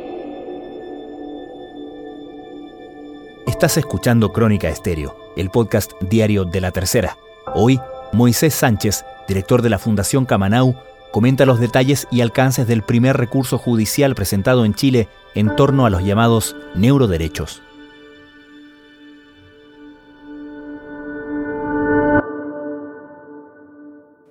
Estás 3.62 3.76
escuchando 3.76 4.32
Crónica 4.32 4.68
Estéreo, 4.68 5.16
el 5.36 5.48
podcast 5.48 5.92
diario 6.02 6.44
de 6.44 6.60
la 6.60 6.72
tercera. 6.72 7.16
Hoy, 7.54 7.78
Moisés 8.12 8.54
Sánchez, 8.54 9.04
director 9.28 9.62
de 9.62 9.70
la 9.70 9.78
Fundación 9.78 10.26
Camanau, 10.26 10.74
comenta 11.12 11.46
los 11.46 11.60
detalles 11.60 12.08
y 12.10 12.22
alcances 12.22 12.66
del 12.66 12.82
primer 12.82 13.16
recurso 13.16 13.58
judicial 13.58 14.16
presentado 14.16 14.64
en 14.64 14.74
Chile 14.74 15.06
en 15.36 15.54
torno 15.54 15.86
a 15.86 15.90
los 15.90 16.02
llamados 16.02 16.56
neuroderechos. 16.74 17.62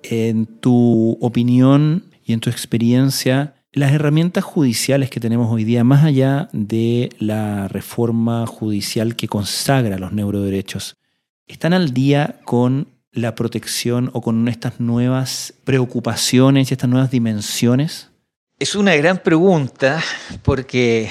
En 0.02 0.44
tu 0.60 1.16
opinión 1.22 2.04
y 2.26 2.34
en 2.34 2.40
tu 2.40 2.50
experiencia, 2.50 3.54
las 3.72 3.92
herramientas 3.92 4.44
judiciales 4.44 5.08
que 5.08 5.20
tenemos 5.20 5.50
hoy 5.50 5.64
día, 5.64 5.82
más 5.82 6.04
allá 6.04 6.48
de 6.52 7.10
la 7.18 7.68
reforma 7.68 8.46
judicial 8.46 9.16
que 9.16 9.28
consagra 9.28 9.98
los 9.98 10.12
neuroderechos, 10.12 10.98
¿están 11.46 11.72
al 11.72 11.94
día 11.94 12.40
con 12.44 12.88
la 13.12 13.34
protección 13.34 14.10
o 14.12 14.20
con 14.20 14.46
estas 14.48 14.78
nuevas 14.78 15.54
preocupaciones 15.64 16.70
y 16.70 16.74
estas 16.74 16.90
nuevas 16.90 17.10
dimensiones? 17.10 18.10
Es 18.58 18.74
una 18.74 18.94
gran 18.94 19.18
pregunta 19.18 20.02
porque 20.42 21.10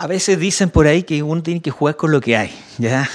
a 0.00 0.06
veces 0.06 0.40
dicen 0.40 0.70
por 0.70 0.86
ahí 0.86 1.02
que 1.02 1.22
uno 1.22 1.42
tiene 1.42 1.60
que 1.60 1.70
jugar 1.70 1.94
con 1.94 2.10
lo 2.10 2.22
que 2.22 2.34
hay, 2.34 2.50
¿ya? 2.78 3.06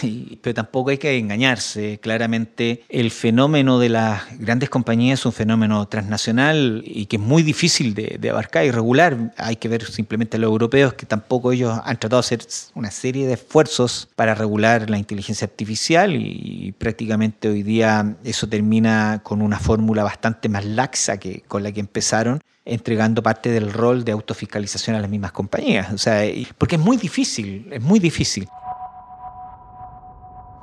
pero 0.43 0.53
tampoco 0.53 0.91
hay 0.91 0.99
que 0.99 1.17
engañarse. 1.17 1.97
Claramente 1.99 2.83
el 2.89 3.09
fenómeno 3.09 3.79
de 3.79 3.89
las 3.89 4.21
grandes 4.37 4.69
compañías 4.69 5.19
es 5.21 5.25
un 5.25 5.33
fenómeno 5.33 5.87
transnacional 5.87 6.83
y 6.85 7.07
que 7.07 7.15
es 7.15 7.21
muy 7.23 7.41
difícil 7.41 7.95
de, 7.95 8.29
abarcar 8.29 8.65
y 8.65 8.69
regular. 8.69 9.33
Hay 9.37 9.55
que 9.55 9.67
ver 9.67 9.83
simplemente 9.83 10.37
a 10.37 10.39
los 10.39 10.51
europeos 10.51 10.93
que 10.93 11.07
tampoco 11.07 11.53
ellos 11.53 11.75
han 11.83 11.97
tratado 11.97 12.21
de 12.21 12.27
hacer 12.27 12.45
una 12.75 12.91
serie 12.91 13.25
de 13.25 13.33
esfuerzos 13.33 14.07
para 14.15 14.35
regular 14.35 14.87
la 14.87 14.99
inteligencia 14.99 15.45
artificial 15.45 16.15
y, 16.15 16.71
prácticamente 16.77 17.47
hoy 17.47 17.63
día 17.63 18.15
eso 18.23 18.47
termina 18.47 19.21
con 19.23 19.41
una 19.41 19.57
fórmula 19.57 20.03
bastante 20.03 20.49
más 20.49 20.63
laxa 20.63 21.17
que 21.17 21.41
con 21.47 21.63
la 21.63 21.71
que 21.71 21.79
empezaron 21.79 22.43
entregando 22.65 23.21
parte 23.21 23.51
del 23.51 23.71
rol 23.71 24.03
de 24.03 24.11
autofiscalización 24.11 24.95
a 24.95 24.99
las 24.99 25.09
mismas 25.09 25.31
compañías. 25.31 25.93
O 25.93 25.97
sea, 25.97 26.23
porque 26.57 26.75
es 26.75 26.81
muy 26.81 26.97
difícil, 26.97 27.69
es 27.71 27.81
muy 27.81 27.99
difícil. 27.99 28.49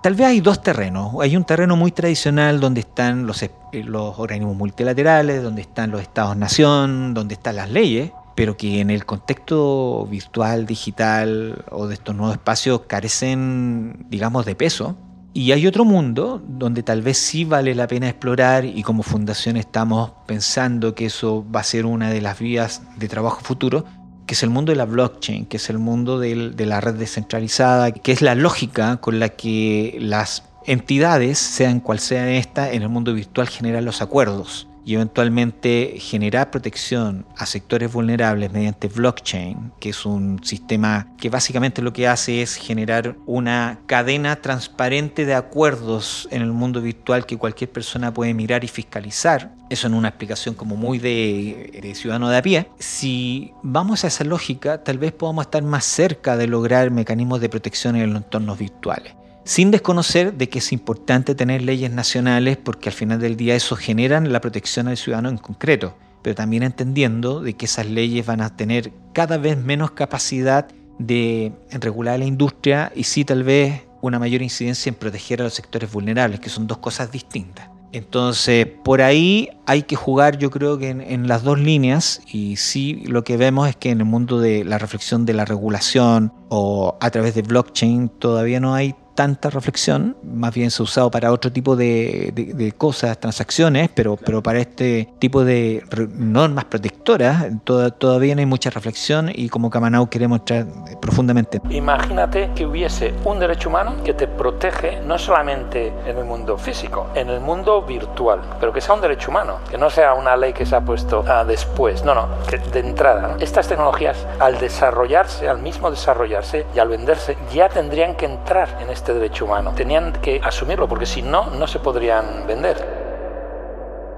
Tal 0.03 0.15
vez 0.15 0.27
hay 0.27 0.41
dos 0.41 0.61
terrenos. 0.61 1.15
Hay 1.21 1.37
un 1.37 1.45
terreno 1.45 1.77
muy 1.77 1.93
tradicional 1.93 2.59
donde 2.59 2.81
están 2.81 3.25
los, 3.25 3.45
los 3.73 4.19
organismos 4.19 4.57
multilaterales, 4.57 5.45
donde 5.45 5.63
están 5.63 5.93
los 5.93 6.03
estados-nación, 6.03 7.15
donde 7.15 7.35
están 7.35 7.55
las 7.55 7.71
leyes, 7.71 8.11
pero 8.35 8.57
que 8.57 8.81
en 8.81 8.91
el 8.91 9.07
contexto 9.07 10.05
virtual, 10.11 10.67
digital 10.67 11.65
o 11.71 11.87
de 11.87 11.95
estos 11.95 12.17
nuevos 12.17 12.35
espacios 12.35 12.81
carecen, 12.89 14.07
digamos, 14.09 14.45
de 14.45 14.57
peso. 14.57 14.97
Y 15.35 15.53
hay 15.53 15.67
otro 15.67 15.87
mundo 15.87 16.43
donde 16.47 16.83
tal 16.83 17.01
vez 17.01 17.17
sí 17.17 17.45
vale 17.45 17.75
la 17.75 17.87
pena 17.87 18.09
explorar 18.09 18.67
y 18.67 18.83
como 18.83 19.03
fundación 19.03 19.57
estamos 19.57 20.13
pensando 20.27 20.95
que 20.95 21.07
eso 21.07 21.45
va 21.55 21.61
a 21.61 21.65
ser 21.65 21.87
una 21.87 22.11
de 22.11 22.21
las 22.21 22.39
vías 22.39 22.83
de 22.99 23.09
trabajo 23.09 23.41
futuro, 23.41 23.87
que 24.27 24.35
es 24.35 24.43
el 24.43 24.51
mundo 24.51 24.73
de 24.73 24.77
la 24.77 24.85
blockchain, 24.85 25.47
que 25.47 25.57
es 25.57 25.71
el 25.71 25.79
mundo 25.79 26.19
de 26.19 26.67
la 26.67 26.81
red 26.83 26.95
descentralizada, 26.95 27.93
que 27.93 28.13
es 28.13 28.21
la 28.21 28.35
lógica 28.35 28.99
con 28.99 29.21
la 29.21 29.31
que 29.31 29.97
las 30.01 30.45
entidades, 30.67 31.39
sean 31.39 31.81
cual 31.81 31.99
sea 31.99 32.31
esta, 32.31 32.71
en 32.71 32.83
el 32.83 32.91
mundo 32.91 33.15
virtual 33.15 33.49
generan 33.49 33.87
los 33.87 34.03
acuerdos 34.03 34.69
y 34.85 34.95
eventualmente 34.95 35.97
generar 35.99 36.51
protección 36.51 37.25
a 37.37 37.47
sectores 37.47 37.93
vulnerables 37.93 38.53
mediante 38.53 38.89
blockchain, 38.89 39.73
que 39.81 39.91
es 39.91 40.05
un 40.05 40.43
sistema 40.45 41.09
que 41.19 41.31
básicamente 41.31 41.83
lo 41.83 41.93
que 41.93 42.09
hace 42.09 42.43
es 42.43 42.57
generar 42.57 43.17
una 43.27 43.81
cadena 43.87 44.37
transparente 44.37 45.25
de 45.25 45.35
acuerdos 45.35 46.29
en 46.31 46.43
el 46.43 46.53
mundo 46.53 46.81
virtual 46.81 47.27
que 47.27 47.37
cualquier 47.37 47.71
persona 47.71 48.13
puede 48.13 48.35
mirar 48.35 48.65
y 48.65 48.69
fiscalizar. 48.69 49.55
Eso 49.71 49.87
en 49.87 49.95
una 49.95 50.09
explicación 50.09 50.55
como 50.55 50.77
muy 50.77 50.99
de, 50.99 51.81
de 51.81 51.95
ciudadano 51.95 52.29
de 52.29 52.37
a 52.37 52.43
pie. 52.43 52.69
Si 52.79 53.53
vamos 53.63 54.05
a 54.05 54.09
esa 54.09 54.25
lógica, 54.25 54.85
tal 54.85 54.99
vez 54.99 55.13
podamos 55.13 55.47
estar 55.47 55.63
más 55.63 55.85
cerca 55.85 56.37
de 56.37 56.47
lograr 56.47 56.91
mecanismos 56.91 57.41
de 57.41 57.49
protección 57.49 57.97
en 57.97 58.13
los 58.13 58.23
entornos 58.23 58.59
virtuales 58.59 59.15
sin 59.45 59.71
desconocer 59.71 60.35
de 60.35 60.49
que 60.49 60.61
es 60.61 60.73
importante 60.73 61.35
tener 61.35 61.63
leyes 61.63 61.91
nacionales 61.91 62.57
porque 62.57 62.89
al 62.89 62.95
final 62.95 63.21
del 63.21 63.37
día 63.37 63.55
eso 63.55 63.77
generan 63.77 64.33
la 64.33 64.41
protección 64.41 64.89
al 64.89 64.97
ciudadano 64.97 65.29
en 65.29 65.39
concreto, 65.39 65.97
pero 66.23 66.35
también 66.35 66.63
entendiendo 66.63 67.41
de 67.41 67.55
que 67.55 67.67
esas 67.67 67.87
leyes 67.87 68.25
van 68.25 68.41
a 68.41 68.57
tener 68.57 68.93
cada 69.13 69.39
vez 69.39 69.59
menos 69.59 69.91
capacidad 69.93 70.69
de 70.99 71.53
regular 71.73 72.19
la 72.19 72.25
industria 72.25 72.93
y 72.95 73.05
sí 73.05 73.25
tal 73.25 73.43
vez 73.43 73.83
una 74.01 74.19
mayor 74.19 74.43
incidencia 74.43 74.91
en 74.91 74.97
proteger 74.97 75.41
a 75.41 75.45
los 75.45 75.55
sectores 75.55 75.91
vulnerables, 75.93 76.41
que 76.41 76.49
son 76.49 76.67
dos 76.67 76.79
cosas 76.79 77.11
distintas. 77.11 77.69
Entonces, 77.93 78.67
por 78.83 79.03
ahí 79.03 79.51
hay 79.67 79.83
que 79.83 79.97
jugar, 79.97 80.39
yo 80.39 80.51
creo 80.51 80.79
que 80.79 80.89
en, 80.89 81.03
en, 81.03 81.29
las 81.29 81.43
dos 81.43 81.61
líneas, 81.61 82.23
y 82.27 82.57
sí 82.57 83.05
lo 83.07 83.23
que 83.23 83.37
vemos 83.37 83.69
es 83.69 83.77
que 83.77 83.91
en 83.91 83.99
el 84.01 84.07
mundo 84.07 84.41
de 84.41 84.65
la 84.65 84.79
reflexión 84.79 85.27
de 85.27 85.35
la 85.35 85.45
regulación 85.45 86.33
o 86.49 86.97
a 87.01 87.11
través 87.11 87.35
de 87.35 87.43
blockchain 87.43 88.09
todavía 88.09 88.61
no 88.61 88.75
hay 88.75 88.95
tanta 89.15 89.51
reflexión, 89.51 90.17
más 90.23 90.55
bien 90.55 90.71
se 90.71 90.83
ha 90.83 90.85
usado 90.85 91.11
para 91.11 91.33
otro 91.33 91.53
tipo 91.53 91.77
de, 91.77 92.75
cosas, 92.77 93.19
transacciones, 93.19 93.91
pero, 93.95 94.17
pero 94.17 94.43
para 94.43 94.61
este 94.61 95.09
tipo 95.19 95.45
de 95.45 95.85
normas 96.15 96.65
protectoras 96.67 97.47
todavía 97.65 98.35
no 98.35 98.41
hay 98.41 98.47
mucha 98.47 98.71
reflexión 98.71 99.31
y 99.33 99.49
como 99.49 99.71
Camanau 99.71 100.09
queremos 100.09 100.41
entrar 100.41 100.67
profundamente. 101.01 101.61
Imagínate 101.71 102.51
que 102.55 102.67
hubiese 102.67 103.15
un 103.25 103.39
derecho 103.39 103.69
humano 103.69 103.97
que 104.05 104.15
te 104.15 104.27
protege 104.27 105.01
no 105.03 105.19
solamente 105.19 105.93
en 106.07 106.19
el 106.19 106.25
mundo 106.25 106.57
físico, 106.57 107.09
en 107.15 107.29
el 107.29 107.41
mundo 107.41 107.83
virtual, 107.83 108.41
pero 108.61 108.73
que 108.73 108.81
sea 108.81 108.95
un 108.95 109.01
derecho 109.01 109.31
humano, 109.31 109.59
que 109.71 109.79
no 109.79 109.91
sea 109.91 110.15
una 110.15 110.37
ley 110.37 110.53
que 110.53 110.65
se 110.65 110.77
ha 110.77 110.81
puesto 110.81 111.25
ah, 111.27 111.45
después, 111.45 112.05
no, 112.05 112.15
no, 112.15 112.29
que 112.49 112.59
de 112.59 112.81
entrada. 112.81 113.37
Estas 113.41 113.69
tecnologías, 113.69 114.27
al 114.39 114.59
desarrollarse, 114.59 115.49
al 115.49 115.61
mismo 115.61 115.91
desarrollarse 115.91 116.67
y 116.75 116.79
al 116.79 116.89
venderse, 116.89 117.37
ya 117.53 117.69
tendrían 117.69 118.15
que 118.15 118.27
entrar 118.27 118.79
en 118.81 118.91
este 118.91 119.02
este 119.03 119.15
derecho 119.15 119.45
humano. 119.45 119.73
Tenían 119.75 120.13
que 120.23 120.41
asumirlo 120.43 120.89
porque 120.89 121.07
si 121.07 121.23
no, 121.23 121.51
no 121.51 121.67
se 121.67 121.81
podrían 121.81 122.47
vender. 122.47 123.03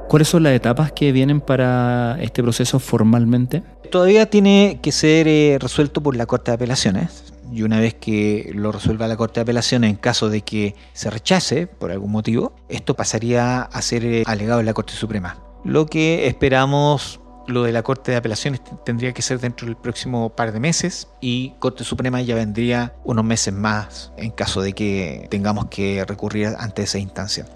¿Cuáles 0.08 0.28
son 0.28 0.42
las 0.42 0.52
etapas 0.52 0.92
que 0.92 1.10
vienen 1.10 1.40
para 1.40 2.18
este 2.20 2.42
proceso 2.42 2.78
formalmente? 2.78 3.62
Todavía 3.90 4.28
tiene 4.28 4.80
que 4.82 4.92
ser 4.92 5.26
eh, 5.26 5.56
resuelto 5.58 6.02
por 6.02 6.14
la 6.14 6.26
Corte 6.26 6.50
de 6.50 6.56
Apelaciones 6.56 7.32
y 7.50 7.62
una 7.62 7.80
vez 7.80 7.94
que 7.94 8.50
lo 8.54 8.72
resuelva 8.72 9.08
la 9.08 9.16
Corte 9.16 9.40
de 9.40 9.42
Apelaciones 9.42 9.90
en 9.90 9.96
caso 9.96 10.28
de 10.28 10.42
que 10.42 10.74
se 10.92 11.08
rechace 11.08 11.66
por 11.66 11.90
algún 11.90 12.12
motivo, 12.12 12.52
esto 12.68 12.94
pasaría 12.94 13.62
a 13.62 13.82
ser 13.82 14.04
eh, 14.04 14.22
alegado 14.26 14.60
en 14.60 14.66
la 14.66 14.74
Corte 14.74 14.92
Suprema. 14.92 15.38
Lo 15.64 15.86
que 15.86 16.26
esperamos 16.26 17.20
lo 17.46 17.62
de 17.62 17.72
la 17.72 17.82
Corte 17.82 18.12
de 18.12 18.16
Apelaciones 18.16 18.60
tendría 18.84 19.12
que 19.12 19.22
ser 19.22 19.40
dentro 19.40 19.66
del 19.66 19.76
próximo 19.76 20.30
par 20.30 20.52
de 20.52 20.60
meses 20.60 21.08
y 21.20 21.50
Corte 21.58 21.84
Suprema 21.84 22.20
ya 22.22 22.34
vendría 22.34 22.94
unos 23.04 23.24
meses 23.24 23.52
más 23.52 24.12
en 24.16 24.30
caso 24.30 24.62
de 24.62 24.72
que 24.72 25.26
tengamos 25.30 25.66
que 25.66 26.04
recurrir 26.04 26.48
ante 26.58 26.82
esa 26.82 26.98
instancia. 26.98 27.46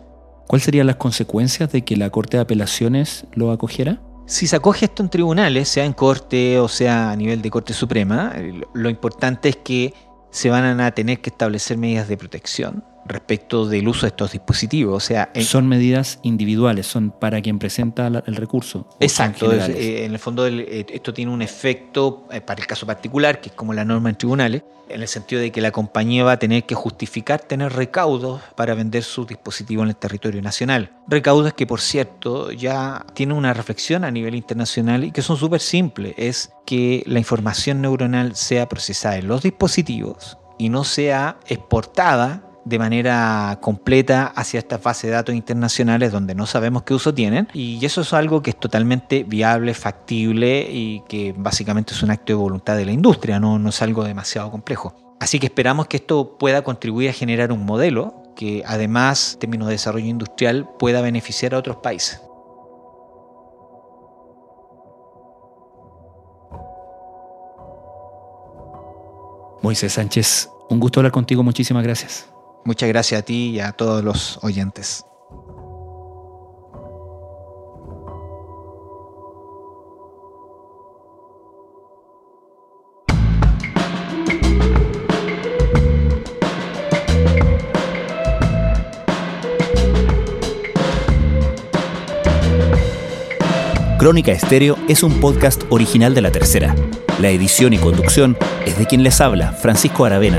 ¿Cuáles 0.47 0.65
serían 0.65 0.87
las 0.87 0.97
consecuencias 0.97 1.71
de 1.73 1.85
que 1.85 1.97
la 1.97 2.11
Corte 2.11 2.37
de 2.37 2.43
Apelaciones 2.43 3.27
lo 3.35 3.53
acogiera? 3.53 4.01
Si 4.27 4.47
se 4.47 4.57
acoge 4.57 4.87
esto 4.87 5.03
en 5.03 5.09
tribunales, 5.09 5.69
sea 5.69 5.85
en 5.85 5.93
Corte 5.93 6.59
o 6.59 6.69
sea 6.69 7.11
a 7.11 7.17
nivel 7.17 7.41
de 7.43 7.51
Corte 7.51 7.73
Suprema, 7.73 8.35
lo 8.75 8.91
importante 8.91 9.49
es 9.49 9.57
que 9.57 9.95
se 10.31 10.51
van 10.51 10.81
a 10.81 10.91
tener 10.93 11.21
que 11.21 11.31
establecer 11.31 11.79
medidas 11.79 12.09
de 12.09 12.17
protección 12.17 12.85
respecto 13.09 13.67
del 13.67 13.89
uso 13.89 14.03
de 14.03 14.09
estos 14.09 14.33
dispositivos. 14.33 14.97
O 14.97 15.07
sea, 15.07 15.31
son 15.41 15.67
medidas 15.69 16.19
individuales, 16.23 16.87
son 16.87 17.11
para 17.11 17.41
quien 17.41 17.59
presenta 17.59 18.09
el 18.09 18.37
recurso. 18.37 18.87
Exacto, 19.01 19.53
eh, 19.53 20.05
en 20.05 20.13
el 20.13 20.19
fondo 20.19 20.47
eh, 20.47 20.87
esto 20.89 21.13
tiene 21.13 21.33
un 21.33 21.43
efecto 21.43 22.27
eh, 22.31 22.41
para 22.41 22.61
el 22.61 22.67
caso 22.67 22.87
particular, 22.87 23.41
que 23.41 23.51
es 23.51 23.55
como 23.55 23.73
la 23.73 23.85
norma 23.85 24.11
en 24.11 24.17
tribunales, 24.17 24.63
en 24.89 25.03
el 25.03 25.09
sentido 25.09 25.41
de 25.41 25.53
que 25.53 25.61
la 25.61 25.71
compañía 25.71 26.25
va 26.25 26.33
a 26.33 26.39
tener 26.39 26.65
que 26.65 26.75
justificar 26.75 27.41
tener 27.41 27.73
recaudos 27.73 28.41
para 28.57 28.75
vender 28.75 29.03
sus 29.03 29.27
dispositivos 29.27 29.85
en 29.85 29.91
el 29.91 29.97
territorio 29.97 30.43
nacional. 30.43 30.93
Recaudos 31.07 31.53
que, 31.53 31.67
por 31.67 31.81
cierto, 31.81 32.53
ya 32.53 33.05
tienen 33.15 33.37
una 33.37 33.53
reflexión 33.53 34.05
a 34.05 34.11
nivel 34.11 34.35
internacional 34.35 35.05
y 35.05 35.13
que 35.13 35.23
son 35.23 35.37
súper 35.37 35.61
simples. 35.61 36.15
Es 36.17 36.51
que 36.67 37.03
la 37.07 37.19
información 37.19 37.83
neuronal 37.83 38.35
sea 38.35 38.69
procesada 38.69 39.19
en 39.19 39.29
los 39.29 39.43
dispositivos 39.43 40.39
y 40.59 40.69
no 40.69 40.85
sea 40.85 41.39
exportada 41.47 42.43
de 42.69 42.79
manera 42.79 43.59
completa 43.63 44.27
hacia 44.27 44.59
estas 44.59 44.83
bases 44.83 45.05
de 45.05 45.11
datos 45.11 45.35
internacionales 45.35 46.13
donde 46.13 46.35
no 46.35 46.47
sabemos 46.47 46.83
qué 46.83 46.95
uso 46.95 47.15
tienen 47.15 47.49
y 47.55 47.85
eso 47.85 48.03
es 48.03 48.13
algo 48.13 48.43
que 48.43 48.51
es 48.51 48.61
totalmente 48.61 49.25
viable, 49.25 49.73
factible 49.75 50.69
y 50.71 51.03
que 51.09 51.35
básicamente 51.37 51.95
es 51.95 52.03
un 52.03 52.11
acto 52.11 52.33
de 52.33 52.35
voluntad 52.35 52.77
de 52.77 52.85
la 52.85 52.93
industria, 52.93 53.41
no, 53.41 53.59
no 53.59 53.71
es 53.71 53.81
algo 53.81 54.05
demasiado 54.05 54.51
complejo. 54.51 54.95
Así 55.19 55.41
que 55.41 55.47
esperamos 55.47 55.87
que 55.87 55.97
esto 55.97 56.37
pueda 56.39 56.63
contribuir 56.63 57.11
a 57.11 57.13
generar 57.13 57.51
un 57.53 57.65
modelo 57.65 58.23
que 58.37 58.63
además, 58.67 59.35
en 59.35 59.41
términos 59.41 59.67
de 59.69 59.73
desarrollo 59.73 60.07
industrial, 60.07 60.69
pueda 60.79 61.01
beneficiar 61.01 61.55
a 61.55 61.59
otros 61.59 61.79
países. 61.79 62.21
Moisés 69.61 69.93
Sánchez, 69.93 70.51
un 70.69 70.79
gusto 70.79 71.01
hablar 71.01 71.11
contigo, 71.11 71.43
muchísimas 71.43 71.83
gracias. 71.83 72.38
Muchas 72.69 72.91
gracias 72.91 73.23
a 73.23 73.25
ti 73.25 73.49
y 73.49 73.61
a 73.61 73.73
todos 73.73 74.05
los 74.05 74.39
oyentes. 74.43 75.07
Crónica 93.99 94.33
Estéreo 94.33 94.77
es 94.89 95.03
un 95.03 95.19
podcast 95.23 95.63
original 95.71 96.15
de 96.15 96.21
La 96.21 96.31
Tercera. 96.31 96.75
La 97.19 97.31
edición 97.31 97.73
y 97.73 97.79
conducción 97.79 98.37
es 98.67 98.79
de 98.79 98.85
quien 98.85 99.03
les 99.03 99.23
habla, 99.23 99.53
Francisco 99.53 100.05
Aravena. 100.05 100.39